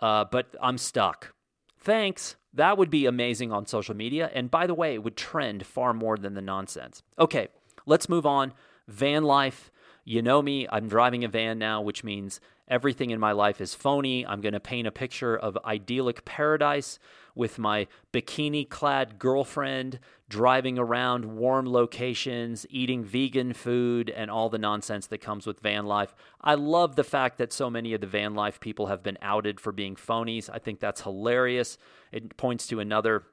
[0.00, 1.34] uh, but I'm stuck.
[1.78, 2.36] Thanks.
[2.54, 4.30] That would be amazing on social media.
[4.32, 7.02] And by the way, it would trend far more than the nonsense.
[7.18, 7.48] Okay,
[7.84, 8.54] let's move on.
[8.88, 9.70] Van life.
[10.04, 13.74] You know me, I'm driving a van now, which means everything in my life is
[13.74, 14.26] phony.
[14.26, 16.98] I'm going to paint a picture of idyllic paradise
[17.34, 24.58] with my bikini clad girlfriend driving around warm locations, eating vegan food, and all the
[24.58, 26.14] nonsense that comes with van life.
[26.40, 29.60] I love the fact that so many of the van life people have been outed
[29.60, 30.48] for being phonies.
[30.52, 31.78] I think that's hilarious.
[32.10, 33.24] It points to another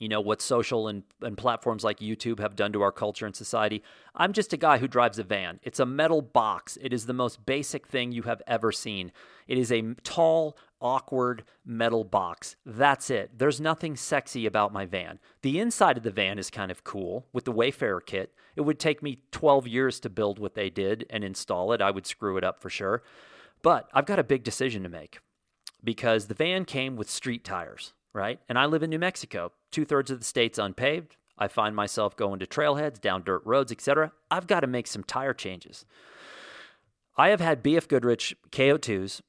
[0.00, 3.36] you know what social and, and platforms like youtube have done to our culture and
[3.36, 3.84] society.
[4.16, 5.60] I'm just a guy who drives a van.
[5.62, 6.76] It's a metal box.
[6.80, 9.12] It is the most basic thing you have ever seen.
[9.46, 12.56] It is a tall awkward metal box.
[12.64, 13.38] That's it.
[13.38, 15.18] There's nothing sexy about my van.
[15.42, 18.34] The inside of the van is kind of cool with the wayfarer kit.
[18.56, 21.82] It would take me 12 years to build what they did and install it.
[21.82, 23.02] I would screw it up for sure.
[23.62, 25.20] But i've got a big decision to make
[25.84, 28.40] because the van came with street tires right?
[28.48, 29.52] And I live in New Mexico.
[29.70, 31.16] Two thirds of the state's unpaved.
[31.38, 34.12] I find myself going to trailheads, down dirt roads, etc.
[34.30, 35.86] I've got to make some tire changes.
[37.16, 39.22] I have had BF Goodrich KO2s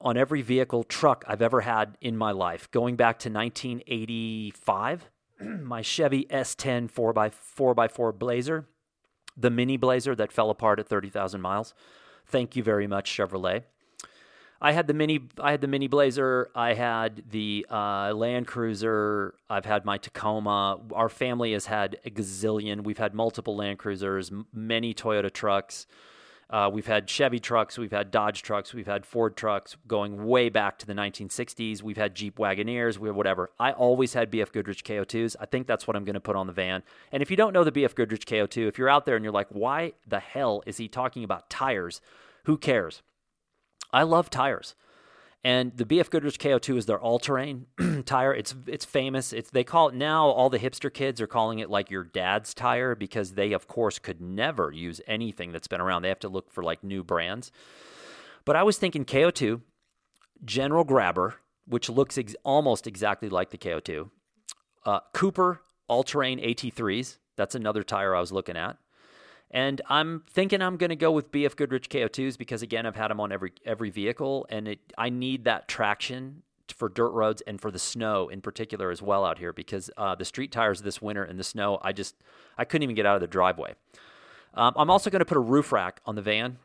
[0.00, 5.10] on every vehicle truck I've ever had in my life, going back to 1985.
[5.40, 8.66] my Chevy S10 4x, 4x4 Blazer,
[9.36, 11.74] the mini Blazer that fell apart at 30,000 miles.
[12.26, 13.64] Thank you very much, Chevrolet.
[14.60, 15.20] I had the mini.
[15.40, 16.50] I had the mini Blazer.
[16.54, 19.34] I had the uh, Land Cruiser.
[19.48, 20.80] I've had my Tacoma.
[20.92, 22.82] Our family has had a gazillion.
[22.82, 25.86] We've had multiple Land Cruisers, many Toyota trucks.
[26.50, 30.48] Uh, we've had Chevy trucks, we've had Dodge trucks, we've had Ford trucks going way
[30.48, 31.82] back to the 1960s.
[31.82, 33.50] We've had Jeep Wagoneers, we whatever.
[33.58, 35.36] I always had BF Goodrich KO2s.
[35.38, 36.82] I think that's what I'm going to put on the van.
[37.12, 39.32] And if you don't know the BF Goodrich KO2, if you're out there and you're
[39.32, 42.00] like, why the hell is he talking about tires?
[42.44, 43.02] Who cares?
[43.90, 44.74] I love tires.
[45.44, 47.66] And the BF Goodrich KO2 is their all-terrain
[48.06, 48.34] tire.
[48.34, 49.32] It's it's famous.
[49.32, 50.26] It's they call it now.
[50.26, 54.00] All the hipster kids are calling it like your dad's tire because they, of course,
[54.00, 56.02] could never use anything that's been around.
[56.02, 57.52] They have to look for like new brands.
[58.44, 59.60] But I was thinking KO2,
[60.44, 61.36] General Grabber,
[61.66, 64.10] which looks ex- almost exactly like the KO2,
[64.86, 67.18] uh, Cooper all-terrain AT3s.
[67.36, 68.76] That's another tire I was looking at.
[69.50, 73.08] And I'm thinking I'm going to go with BF Goodrich KO2s because again, I've had
[73.08, 76.42] them on every every vehicle, and it I need that traction
[76.74, 80.14] for dirt roads and for the snow in particular as well out here because uh,
[80.14, 82.14] the street tires this winter in the snow, I just
[82.58, 83.74] I couldn't even get out of the driveway.
[84.54, 86.58] Um, I'm also going to put a roof rack on the van.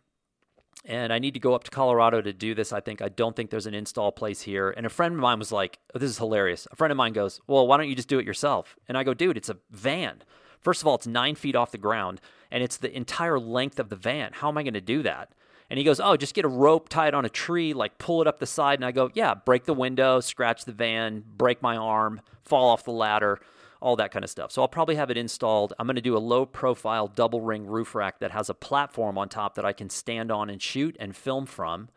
[0.85, 2.73] And I need to go up to Colorado to do this.
[2.73, 4.69] I think I don't think there's an install place here.
[4.75, 7.13] And a friend of mine was like, oh, "This is hilarious." A friend of mine
[7.13, 9.55] goes, "Well, why don't you just do it yourself?" And I go, "Dude, it's a
[9.71, 10.23] van.
[10.63, 13.89] First of all, it's nine feet off the ground and it's the entire length of
[13.89, 14.31] the van.
[14.33, 15.29] How am I going to do that?
[15.69, 18.21] And he goes, Oh, just get a rope, tie it on a tree, like pull
[18.21, 18.79] it up the side.
[18.79, 22.83] And I go, Yeah, break the window, scratch the van, break my arm, fall off
[22.83, 23.39] the ladder,
[23.81, 24.51] all that kind of stuff.
[24.51, 25.73] So I'll probably have it installed.
[25.77, 29.17] I'm going to do a low profile double ring roof rack that has a platform
[29.17, 31.89] on top that I can stand on and shoot and film from.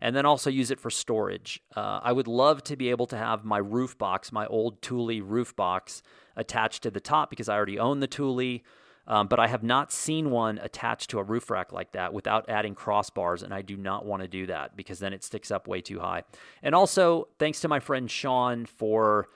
[0.00, 1.60] And then also use it for storage.
[1.76, 5.20] Uh, I would love to be able to have my roof box, my old Thule
[5.20, 6.02] roof box,
[6.36, 8.60] attached to the top because I already own the Thule.
[9.06, 12.48] Um, but I have not seen one attached to a roof rack like that without
[12.48, 15.66] adding crossbars, and I do not want to do that because then it sticks up
[15.66, 16.22] way too high.
[16.62, 19.28] And also, thanks to my friend Sean for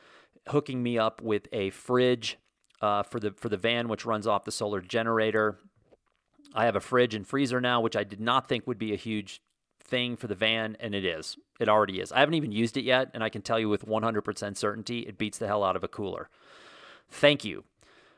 [0.48, 2.38] hooking me up with a fridge
[2.80, 5.58] uh, for the for the van, which runs off the solar generator.
[6.54, 8.96] I have a fridge and freezer now, which I did not think would be a
[8.96, 9.42] huge
[9.84, 11.36] thing for the van, and it is.
[11.60, 12.10] It already is.
[12.10, 15.18] I haven't even used it yet, and I can tell you with 100% certainty it
[15.18, 16.28] beats the hell out of a cooler.
[17.08, 17.64] Thank you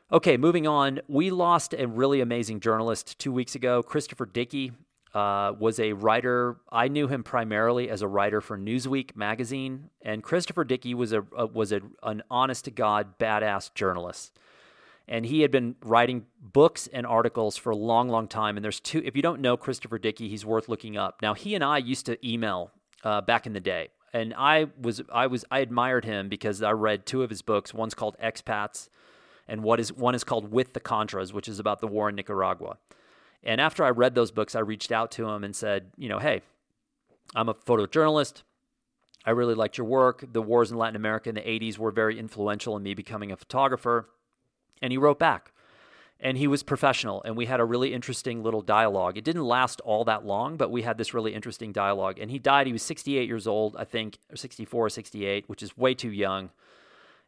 [0.09, 1.01] Okay, moving on.
[1.09, 3.83] We lost a really amazing journalist two weeks ago.
[3.83, 4.71] Christopher Dickey
[5.13, 6.61] uh, was a writer.
[6.71, 11.25] I knew him primarily as a writer for Newsweek magazine, and Christopher Dickey was a,
[11.35, 14.39] a was a, an honest to god badass journalist.
[15.07, 18.57] And he had been writing books and articles for a long, long time.
[18.57, 19.01] And there's two.
[19.05, 21.21] If you don't know Christopher Dickey, he's worth looking up.
[21.21, 22.71] Now he and I used to email
[23.03, 26.71] uh, back in the day, and I was I was I admired him because I
[26.71, 27.73] read two of his books.
[27.73, 28.89] One's called Expats
[29.47, 32.15] and what is one is called With the Contras, which is about the war in
[32.15, 32.77] Nicaragua.
[33.43, 36.19] And after I read those books, I reached out to him and said, you know,
[36.19, 36.41] hey,
[37.35, 38.43] I'm a photojournalist.
[39.25, 40.25] I really liked your work.
[40.31, 43.37] The wars in Latin America in the 80s were very influential in me becoming a
[43.37, 44.09] photographer.
[44.81, 45.51] And he wrote back.
[46.19, 49.19] And he was professional, and we had a really interesting little dialogue.
[49.19, 52.17] It didn't last all that long, but we had this really interesting dialogue.
[52.17, 55.61] And he died, he was 68 years old, I think, or 64 or 68, which
[55.61, 56.49] is way too young.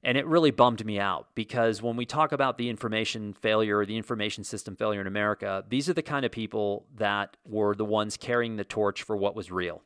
[0.03, 3.85] And it really bummed me out because when we talk about the information failure or
[3.85, 7.85] the information system failure in America, these are the kind of people that were the
[7.85, 9.83] ones carrying the torch for what was real.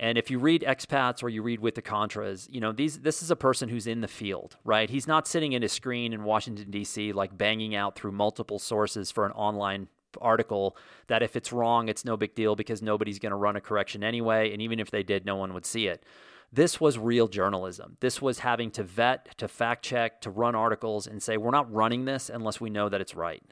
[0.00, 3.22] And if you read expats or you read with the Contras, you know, these this
[3.22, 4.88] is a person who's in the field, right?
[4.88, 7.12] He's not sitting in a screen in Washington D.C.
[7.12, 9.88] like banging out through multiple sources for an online
[10.20, 10.76] article
[11.08, 14.04] that if it's wrong, it's no big deal because nobody's going to run a correction
[14.04, 16.04] anyway, and even if they did, no one would see it.
[16.50, 17.98] This was real journalism.
[18.00, 21.70] This was having to vet, to fact check, to run articles and say, we're not
[21.72, 23.42] running this unless we know that it's right.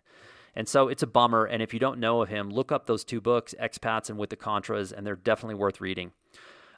[0.57, 1.45] And so it's a bummer.
[1.45, 4.31] And if you don't know of him, look up those two books, Expats and With
[4.31, 6.13] the Contras, and they're definitely worth reading.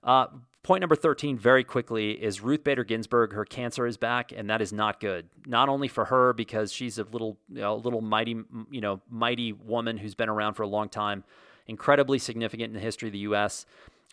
[0.02, 0.26] Uh,
[0.62, 3.32] point number 13, very quickly, is Ruth Bader Ginsburg.
[3.32, 5.28] Her cancer is back, and that is not good.
[5.46, 8.36] Not only for her, because she's a little, you know, little mighty,
[8.70, 11.24] you know, mighty woman who's been around for a long time,
[11.66, 13.64] incredibly significant in the history of the U.S.,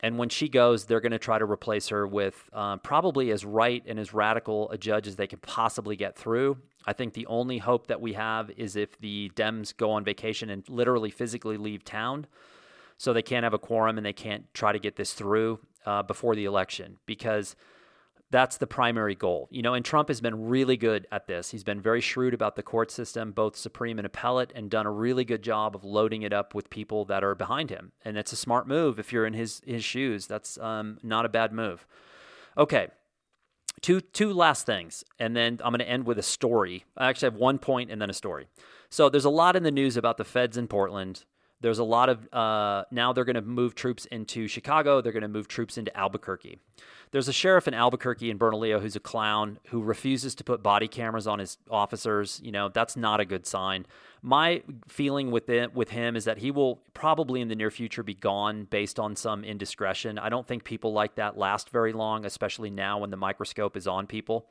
[0.03, 3.45] and when she goes, they're going to try to replace her with uh, probably as
[3.45, 6.57] right and as radical a judge as they can possibly get through.
[6.85, 10.49] I think the only hope that we have is if the Dems go on vacation
[10.49, 12.27] and literally physically leave town
[12.97, 16.03] so they can't have a quorum and they can't try to get this through uh,
[16.03, 17.55] before the election because
[18.31, 19.47] that's the primary goal.
[19.51, 21.51] You know, and Trump has been really good at this.
[21.51, 24.91] He's been very shrewd about the court system, both Supreme and appellate, and done a
[24.91, 27.91] really good job of loading it up with people that are behind him.
[28.03, 30.27] And it's a smart move if you're in his his shoes.
[30.27, 31.85] That's um, not a bad move.
[32.57, 32.87] Okay,
[33.81, 36.85] two two last things, and then I'm going to end with a story.
[36.97, 38.47] I actually have one point and then a story.
[38.89, 41.25] So there's a lot in the news about the feds in Portland.
[41.61, 45.01] There's a lot of uh, now they're going to move troops into Chicago.
[45.01, 46.59] They're going to move troops into Albuquerque.
[47.11, 50.87] There's a sheriff in Albuquerque and Bernalillo who's a clown who refuses to put body
[50.87, 52.41] cameras on his officers.
[52.43, 53.85] You know that's not a good sign.
[54.21, 58.03] My feeling with it with him is that he will probably in the near future
[58.03, 60.19] be gone based on some indiscretion.
[60.19, 63.87] I don't think people like that last very long, especially now when the microscope is
[63.87, 64.49] on people.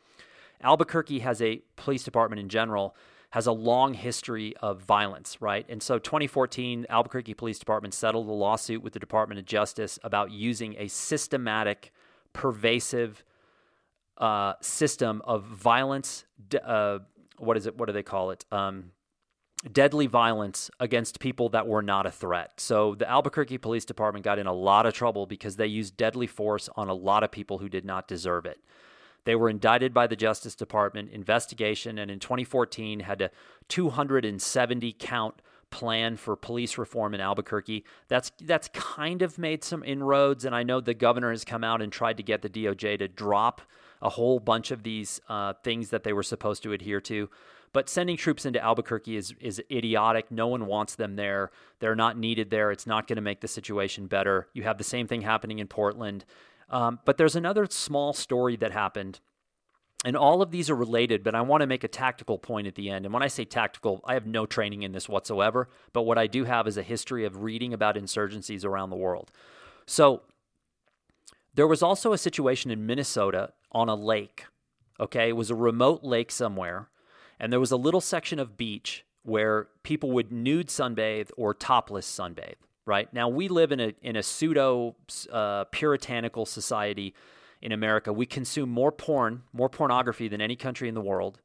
[0.62, 2.96] Albuquerque has a police department in general
[3.34, 5.66] has a long history of violence, right?
[5.68, 10.30] And so 2014, Albuquerque Police Department settled a lawsuit with the Department of Justice about
[10.30, 11.92] using a systematic,
[12.32, 13.24] pervasive
[14.18, 16.26] uh, system of violence.
[16.64, 17.00] Uh,
[17.38, 17.76] what is it?
[17.76, 18.44] What do they call it?
[18.52, 18.92] Um,
[19.72, 22.60] deadly violence against people that were not a threat.
[22.60, 26.28] So the Albuquerque Police Department got in a lot of trouble because they used deadly
[26.28, 28.60] force on a lot of people who did not deserve it.
[29.24, 33.30] They were indicted by the Justice Department investigation and in 2014 had a
[33.68, 35.40] 270 count
[35.74, 37.84] plan for police reform in Albuquerque.
[38.06, 41.82] That's that's kind of made some inroads, and I know the governor has come out
[41.82, 43.60] and tried to get the DOJ to drop
[44.00, 47.28] a whole bunch of these uh, things that they were supposed to adhere to.
[47.72, 50.30] But sending troops into Albuquerque is is idiotic.
[50.30, 51.50] No one wants them there.
[51.80, 52.70] They're not needed there.
[52.70, 54.46] It's not going to make the situation better.
[54.54, 56.24] You have the same thing happening in Portland.
[56.74, 59.20] Um, but there's another small story that happened.
[60.04, 62.74] And all of these are related, but I want to make a tactical point at
[62.74, 63.06] the end.
[63.06, 65.68] And when I say tactical, I have no training in this whatsoever.
[65.92, 69.30] But what I do have is a history of reading about insurgencies around the world.
[69.86, 70.22] So
[71.54, 74.46] there was also a situation in Minnesota on a lake.
[74.98, 76.88] Okay, it was a remote lake somewhere,
[77.38, 82.06] and there was a little section of beach where people would nude sunbathe or topless
[82.06, 82.56] sunbathe
[82.86, 83.12] right?
[83.12, 84.96] Now we live in a in a pseudo
[85.32, 87.14] uh, puritanical society
[87.62, 88.12] in America.
[88.12, 91.40] We consume more porn, more pornography than any country in the world,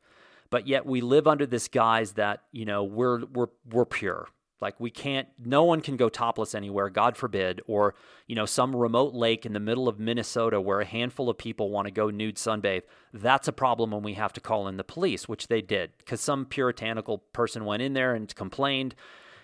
[0.49, 4.27] but yet we live under this guise that you know we're we're we're pure.
[4.61, 7.95] Like we can't, no one can go topless anywhere, God forbid, or
[8.27, 11.69] you know some remote lake in the middle of Minnesota where a handful of people
[11.69, 12.83] want to go nude sunbathe.
[13.13, 16.19] That's a problem when we have to call in the police, which they did because
[16.19, 18.95] some puritanical person went in there and complained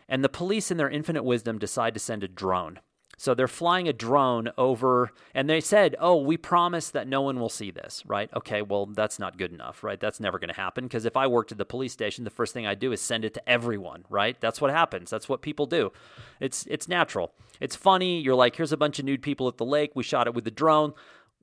[0.08, 2.80] and the police, in their infinite wisdom, decide to send a drone.
[3.18, 7.40] So they're flying a drone over, and they said, Oh, we promise that no one
[7.40, 8.30] will see this, right?
[8.36, 10.00] Okay, well, that's not good enough, right?
[10.00, 12.54] That's never going to happen because if I worked at the police station, the first
[12.54, 14.40] thing I do is send it to everyone, right?
[14.42, 15.10] That's what happens.
[15.10, 15.92] That's what people do.
[16.40, 17.34] It's, it's natural.
[17.60, 18.20] It's funny.
[18.20, 19.92] You're like, Here's a bunch of nude people at the lake.
[19.96, 20.94] We shot it with the drone.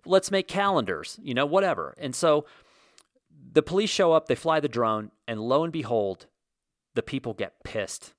[0.05, 1.95] Let's make calendars, you know, whatever.
[1.97, 2.45] And so
[3.53, 6.27] the police show up, they fly the drone, and lo and behold,
[6.95, 8.13] the people get pissed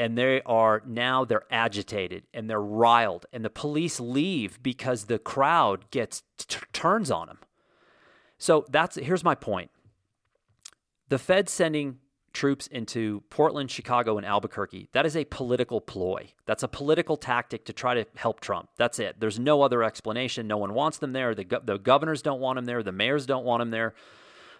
[0.00, 5.18] and they are now they're agitated and they're riled and the police leave because the
[5.18, 7.38] crowd gets t- turns on them
[8.38, 9.70] so that's here's my point.
[11.10, 11.98] The fed sending
[12.32, 16.32] troops into portland chicago and albuquerque that is a political ploy.
[16.46, 18.70] That's a political tactic to try to help trump.
[18.78, 19.20] That's it.
[19.20, 20.46] There's no other explanation.
[20.46, 21.34] No one wants them there.
[21.34, 22.82] The, go- the governors don't want them there.
[22.82, 23.94] The mayors don't want them there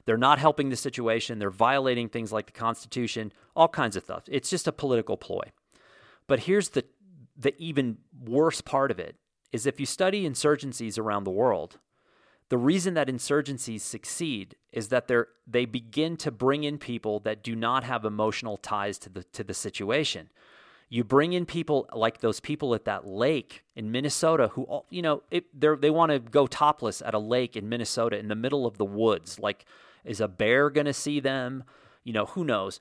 [0.04, 1.38] they're not helping the situation.
[1.38, 4.24] They're violating things like the Constitution, all kinds of stuff.
[4.28, 5.52] It's just a political ploy.
[6.26, 6.84] But here's the
[7.36, 9.16] the even worse part of it
[9.52, 11.78] is if you study insurgencies around the world,
[12.50, 17.42] the reason that insurgencies succeed is that they they begin to bring in people that
[17.42, 20.28] do not have emotional ties to the to the situation.
[20.88, 25.22] You bring in people like those people at that lake in Minnesota who you know
[25.30, 28.76] it, they want to go topless at a lake in Minnesota in the middle of
[28.76, 29.64] the woods like
[30.04, 31.64] is a bear going to see them?
[32.04, 32.80] You know, who knows?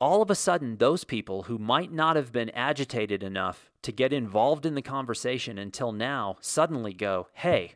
[0.00, 4.12] All of a sudden, those people who might not have been agitated enough to get
[4.12, 7.74] involved in the conversation until now suddenly go, hey,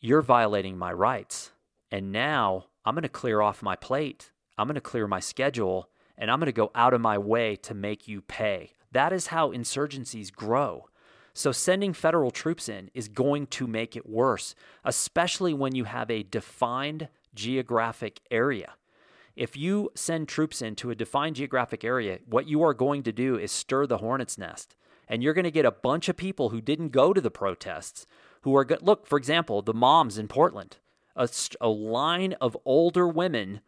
[0.00, 1.52] you're violating my rights.
[1.90, 4.32] And now I'm going to clear off my plate.
[4.56, 7.56] I'm going to clear my schedule and I'm going to go out of my way
[7.56, 8.72] to make you pay.
[8.92, 10.88] That is how insurgencies grow.
[11.32, 16.10] So, sending federal troops in is going to make it worse, especially when you have
[16.10, 18.74] a defined geographic area.
[19.36, 23.38] If you send troops into a defined geographic area, what you are going to do
[23.38, 24.74] is stir the hornet's nest.
[25.08, 28.06] And you're going to get a bunch of people who didn't go to the protests
[28.42, 28.82] who are good.
[28.82, 30.78] Look, for example, the moms in Portland,
[31.16, 31.28] a,
[31.60, 33.60] a line of older women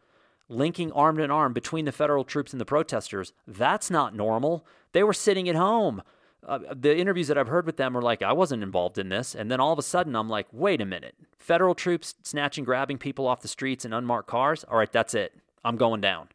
[0.48, 3.32] linking arm in arm between the federal troops and the protesters.
[3.46, 4.66] That's not normal.
[4.92, 6.02] They were sitting at home
[6.46, 9.34] uh, the interviews that I've heard with them are like, I wasn't involved in this.
[9.34, 11.14] And then all of a sudden, I'm like, wait a minute.
[11.36, 14.64] Federal troops snatching, grabbing people off the streets in unmarked cars.
[14.64, 15.34] All right, that's it.
[15.64, 16.28] I'm going down.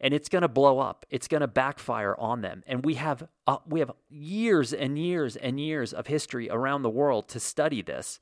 [0.00, 1.06] And it's going to blow up.
[1.10, 2.62] It's going to backfire on them.
[2.66, 6.90] And we have uh, we have years and years and years of history around the
[6.90, 8.20] world to study this.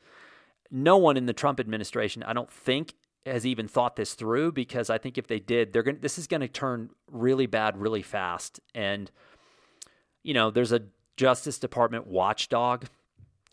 [0.71, 2.95] No one in the Trump administration, I don't think,
[3.27, 6.29] has even thought this through because I think if they did, they're going this is
[6.29, 8.61] going to turn really bad really fast.
[8.73, 9.11] And
[10.23, 10.83] you know, there's a
[11.17, 12.87] Justice Department watchdog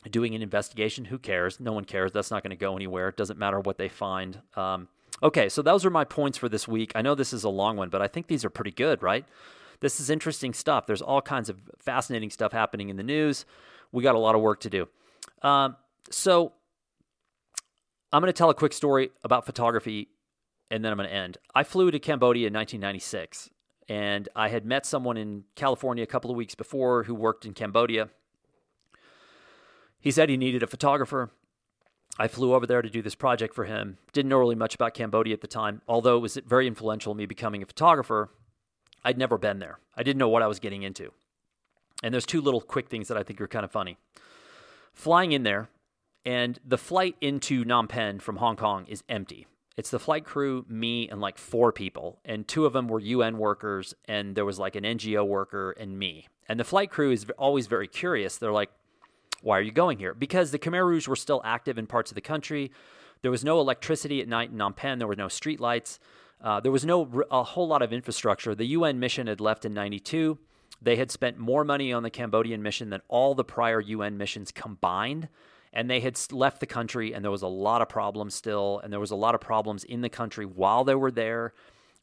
[0.09, 1.05] doing an investigation.
[1.05, 1.59] Who cares?
[1.59, 2.11] No one cares.
[2.11, 3.09] That's not going to go anywhere.
[3.09, 4.41] It doesn't matter what they find.
[4.55, 4.87] Um,
[5.21, 6.91] okay, so those are my points for this week.
[6.95, 9.25] I know this is a long one, but I think these are pretty good, right?
[9.79, 10.85] This is interesting stuff.
[10.85, 13.45] There's all kinds of fascinating stuff happening in the news.
[13.91, 14.87] We got a lot of work to do.
[15.41, 15.75] Um,
[16.09, 16.53] so
[18.13, 20.09] I'm going to tell a quick story about photography
[20.69, 21.37] and then I'm going to end.
[21.53, 23.49] I flew to Cambodia in 1996
[23.91, 27.53] and I had met someone in California a couple of weeks before who worked in
[27.53, 28.07] Cambodia.
[29.99, 31.29] He said he needed a photographer.
[32.17, 33.97] I flew over there to do this project for him.
[34.13, 37.17] Didn't know really much about Cambodia at the time, although it was very influential in
[37.17, 38.29] me becoming a photographer.
[39.03, 39.79] I'd never been there.
[39.97, 41.11] I didn't know what I was getting into.
[42.01, 43.97] And there's two little quick things that I think are kind of funny.
[44.93, 45.67] Flying in there,
[46.23, 49.47] and the flight into Phnom Penh from Hong Kong is empty.
[49.81, 52.19] It's the flight crew, me, and like four people.
[52.23, 55.97] And two of them were UN workers, and there was like an NGO worker and
[55.97, 56.27] me.
[56.47, 58.37] And the flight crew is always very curious.
[58.37, 58.69] They're like,
[59.41, 60.13] why are you going here?
[60.13, 62.71] Because the Khmer Rouge were still active in parts of the country.
[63.23, 64.99] There was no electricity at night in Phnom Penh.
[64.99, 65.99] There were no street lights.
[66.39, 68.53] Uh, there was no a whole lot of infrastructure.
[68.53, 70.37] The UN mission had left in 92.
[70.79, 74.51] They had spent more money on the Cambodian mission than all the prior UN missions
[74.51, 75.27] combined.
[75.73, 78.79] And they had left the country, and there was a lot of problems still.
[78.83, 81.53] And there was a lot of problems in the country while they were there.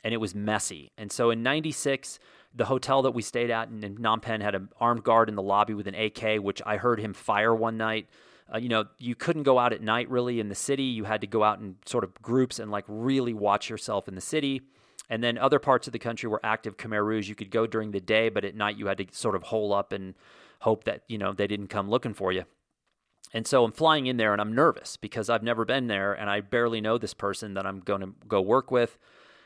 [0.02, 0.92] And it was messy.
[0.96, 2.18] And so in 96,
[2.54, 5.42] the hotel that we stayed at in, Phnom Penh had an armed guard in the
[5.42, 8.08] lobby with an AK, which I heard him fire one night.
[8.52, 10.84] Uh, you know, you couldn't go out at night really in the city.
[10.84, 14.14] You had to go out in sort of groups and like really watch yourself in
[14.14, 14.62] the city.
[15.10, 17.28] And then other parts of the country were active Khmer Rouge.
[17.28, 19.72] You could go during the day, but at night you had to sort of hole
[19.72, 20.14] up and
[20.60, 22.44] hope that, you know, they didn't come looking for you.
[23.32, 26.30] And so I'm flying in there and I'm nervous because I've never been there and
[26.30, 28.98] I barely know this person that I'm going to go work with.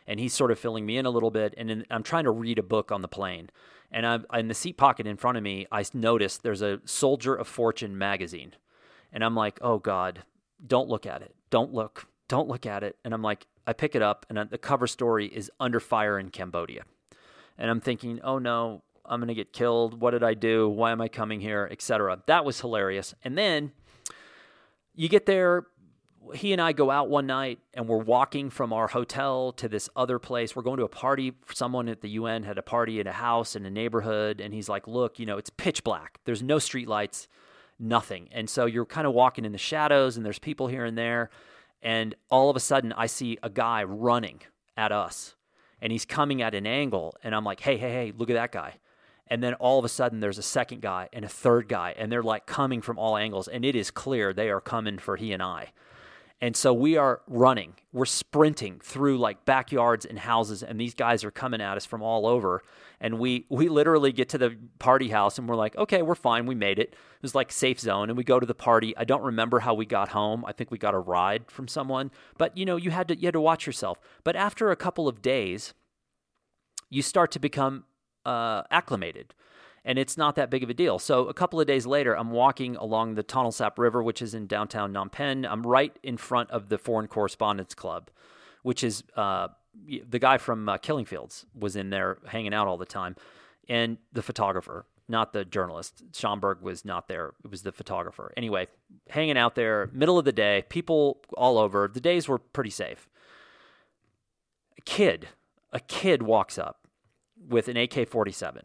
[0.07, 1.55] And he's sort of filling me in a little bit.
[1.57, 3.51] And then I'm trying to read a book on the plane.
[3.91, 7.35] And I'm, in the seat pocket in front of me, I notice there's a Soldier
[7.35, 8.55] of Fortune magazine.
[9.13, 10.25] And I'm like, oh God,
[10.67, 11.35] don't look at it.
[11.51, 12.07] Don't look.
[12.29, 12.97] Don't look at it.
[13.05, 16.19] And I'm like, I pick it up, and uh, the cover story is Under Fire
[16.19, 16.83] in Cambodia.
[17.57, 20.01] And I'm thinking, oh no, I'm going to get killed.
[20.01, 20.69] What did I do?
[20.69, 21.69] Why am I coming here?
[21.71, 22.23] Etc.
[22.27, 23.15] That was hilarious.
[23.25, 23.73] And then
[24.95, 25.67] you get there.
[26.35, 29.89] He and I go out one night and we're walking from our hotel to this
[29.97, 30.55] other place.
[30.55, 31.33] We're going to a party.
[31.53, 34.41] Someone at the UN had a party in a house in a neighborhood.
[34.41, 36.21] And he's like, Look, you know, it's pitch black.
[36.25, 37.27] There's no streetlights,
[37.79, 38.29] nothing.
[38.31, 41.31] And so you're kind of walking in the shadows and there's people here and there.
[41.83, 44.43] And all of a sudden, I see a guy running
[44.77, 45.35] at us
[45.81, 47.17] and he's coming at an angle.
[47.25, 48.77] And I'm like, hey, hey, hey, look at that guy.
[49.33, 52.13] And then all of a sudden, there's a second guy and a third guy, and
[52.13, 53.49] they're like coming from all angles.
[53.49, 55.73] And it is clear they are coming for he and I.
[56.43, 61.25] And so we are running, we're sprinting through like backyards and houses, and these guys
[61.25, 62.63] are coming at us from all over.
[63.01, 66.45] And we we literally get to the party house and we're like, okay, we're fine,
[66.45, 66.91] we made it.
[66.91, 68.95] It was like safe zone, and we go to the party.
[68.99, 70.45] I don't remember how we got home.
[70.45, 73.29] I think we got a ride from someone, but you know, you had to you
[73.29, 73.99] had to watch yourself.
[74.25, 75.73] But after a couple of days,
[76.91, 77.85] you start to become
[78.25, 79.35] uh, acclimated
[79.85, 80.99] and it's not that big of a deal.
[80.99, 84.35] So a couple of days later, I'm walking along the Tonle Sap River, which is
[84.35, 85.45] in downtown Phnom Penh.
[85.45, 88.11] I'm right in front of the Foreign Correspondents Club,
[88.63, 89.49] which is uh,
[90.09, 93.17] the guy from uh, Killing Fields was in there hanging out all the time,
[93.69, 96.05] and the photographer, not the journalist.
[96.13, 97.33] Schanberg was not there.
[97.45, 98.33] It was the photographer.
[98.37, 98.69] Anyway,
[99.09, 101.91] hanging out there, middle of the day, people all over.
[101.93, 103.09] The days were pretty safe.
[104.79, 105.29] A kid,
[105.73, 106.82] a kid walks up
[107.49, 108.63] with an AK 47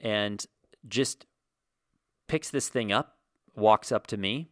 [0.00, 0.46] and
[0.86, 1.26] just
[2.26, 3.16] picks this thing up,
[3.54, 4.48] walks up to me,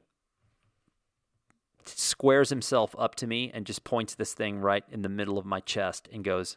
[1.85, 5.47] squares himself up to me, and just points this thing right in the middle of
[5.47, 6.57] my chest and goes,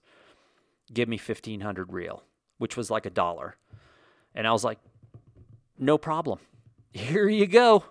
[0.91, 2.23] Give me 1500 riel,
[2.57, 3.57] which was like a dollar.
[4.33, 4.79] And I was like,
[5.77, 6.39] No problem.
[6.91, 7.83] Here you go.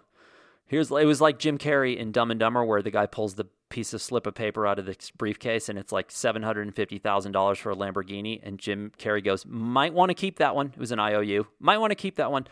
[0.66, 3.46] Here's it was like Jim Carrey in Dumb and Dumber, where the guy pulls the
[3.68, 7.76] piece of slip of paper out of the briefcase and it's like $750,000 for a
[7.76, 8.40] Lamborghini.
[8.42, 10.68] And Jim Carrey goes, Might want to keep that one.
[10.68, 11.46] It was an IOU.
[11.60, 12.44] Might want to keep that one.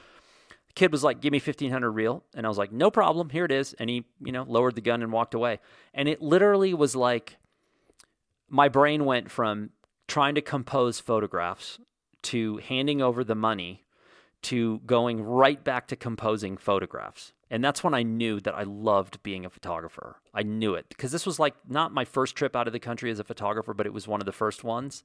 [0.69, 2.25] The kid was like, Give me 1500 riel.
[2.35, 3.31] And I was like, No problem.
[3.31, 3.75] Here it is.
[3.75, 5.61] And he, you know, lowered the gun and walked away.
[5.95, 7.37] And it literally was like
[8.49, 9.71] my brain went from
[10.07, 11.79] trying to compose photographs
[12.23, 13.85] to handing over the money
[14.43, 17.33] to going right back to composing photographs.
[17.51, 20.17] And that's when I knew that I loved being a photographer.
[20.35, 23.11] I knew it because this was like not my first trip out of the country
[23.11, 25.05] as a photographer, but it was one of the first ones.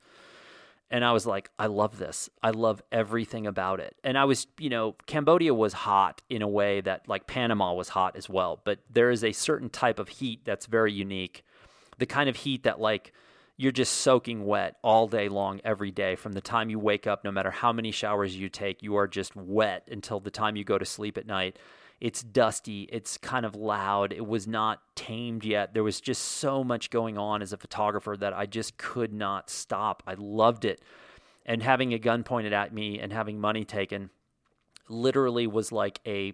[0.89, 2.29] And I was like, I love this.
[2.43, 3.95] I love everything about it.
[4.03, 7.89] And I was, you know, Cambodia was hot in a way that like Panama was
[7.89, 8.59] hot as well.
[8.63, 11.45] But there is a certain type of heat that's very unique.
[11.97, 13.13] The kind of heat that like
[13.55, 16.15] you're just soaking wet all day long, every day.
[16.15, 19.07] From the time you wake up, no matter how many showers you take, you are
[19.07, 21.57] just wet until the time you go to sleep at night.
[22.01, 22.89] It's dusty.
[22.91, 24.11] It's kind of loud.
[24.11, 25.75] It was not tamed yet.
[25.75, 29.51] There was just so much going on as a photographer that I just could not
[29.51, 30.01] stop.
[30.07, 30.81] I loved it.
[31.45, 34.09] And having a gun pointed at me and having money taken
[34.89, 36.33] literally was like a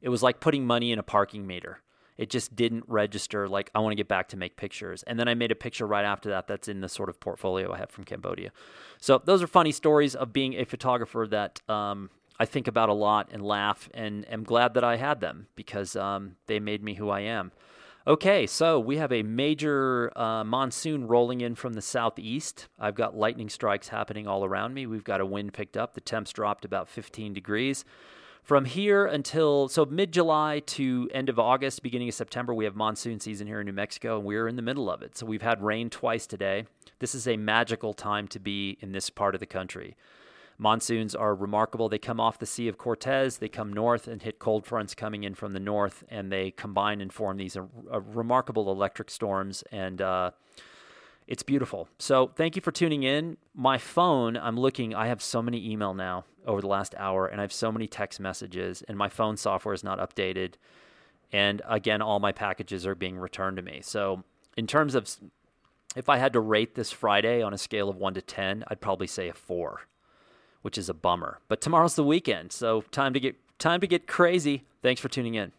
[0.00, 1.80] it was like putting money in a parking meter.
[2.16, 5.02] It just didn't register like I want to get back to make pictures.
[5.04, 7.72] And then I made a picture right after that that's in the sort of portfolio
[7.72, 8.52] I have from Cambodia.
[9.00, 12.10] So those are funny stories of being a photographer that um,
[12.40, 15.94] I think about a lot and laugh and am glad that I had them because
[15.94, 17.52] um, they made me who I am.
[18.06, 22.68] Okay, so we have a major uh, monsoon rolling in from the southeast.
[22.78, 24.86] I've got lightning strikes happening all around me.
[24.86, 25.92] We've got a wind picked up.
[25.92, 27.84] The temps dropped about 15 degrees.
[28.42, 32.74] From here until so mid July to end of August, beginning of September, we have
[32.74, 35.14] monsoon season here in New Mexico, and we're in the middle of it.
[35.18, 36.64] So we've had rain twice today.
[37.00, 39.94] This is a magical time to be in this part of the country.
[40.60, 41.88] Monsoons are remarkable.
[41.88, 45.24] They come off the Sea of Cortez, they come north and hit cold fronts coming
[45.24, 49.64] in from the north, and they combine and form these uh, uh, remarkable electric storms.
[49.72, 50.32] And uh,
[51.26, 51.88] it's beautiful.
[51.98, 53.38] So thank you for tuning in.
[53.54, 57.40] My phone, I'm looking, I have so many email now over the last hour, and
[57.40, 60.54] I have so many text messages, and my phone software is not updated.
[61.32, 63.80] And again, all my packages are being returned to me.
[63.82, 64.24] So,
[64.58, 65.08] in terms of
[65.96, 68.82] if I had to rate this Friday on a scale of one to 10, I'd
[68.82, 69.86] probably say a four
[70.62, 71.38] which is a bummer.
[71.48, 74.64] But tomorrow's the weekend, so time to get time to get crazy.
[74.82, 75.52] Thanks for tuning in.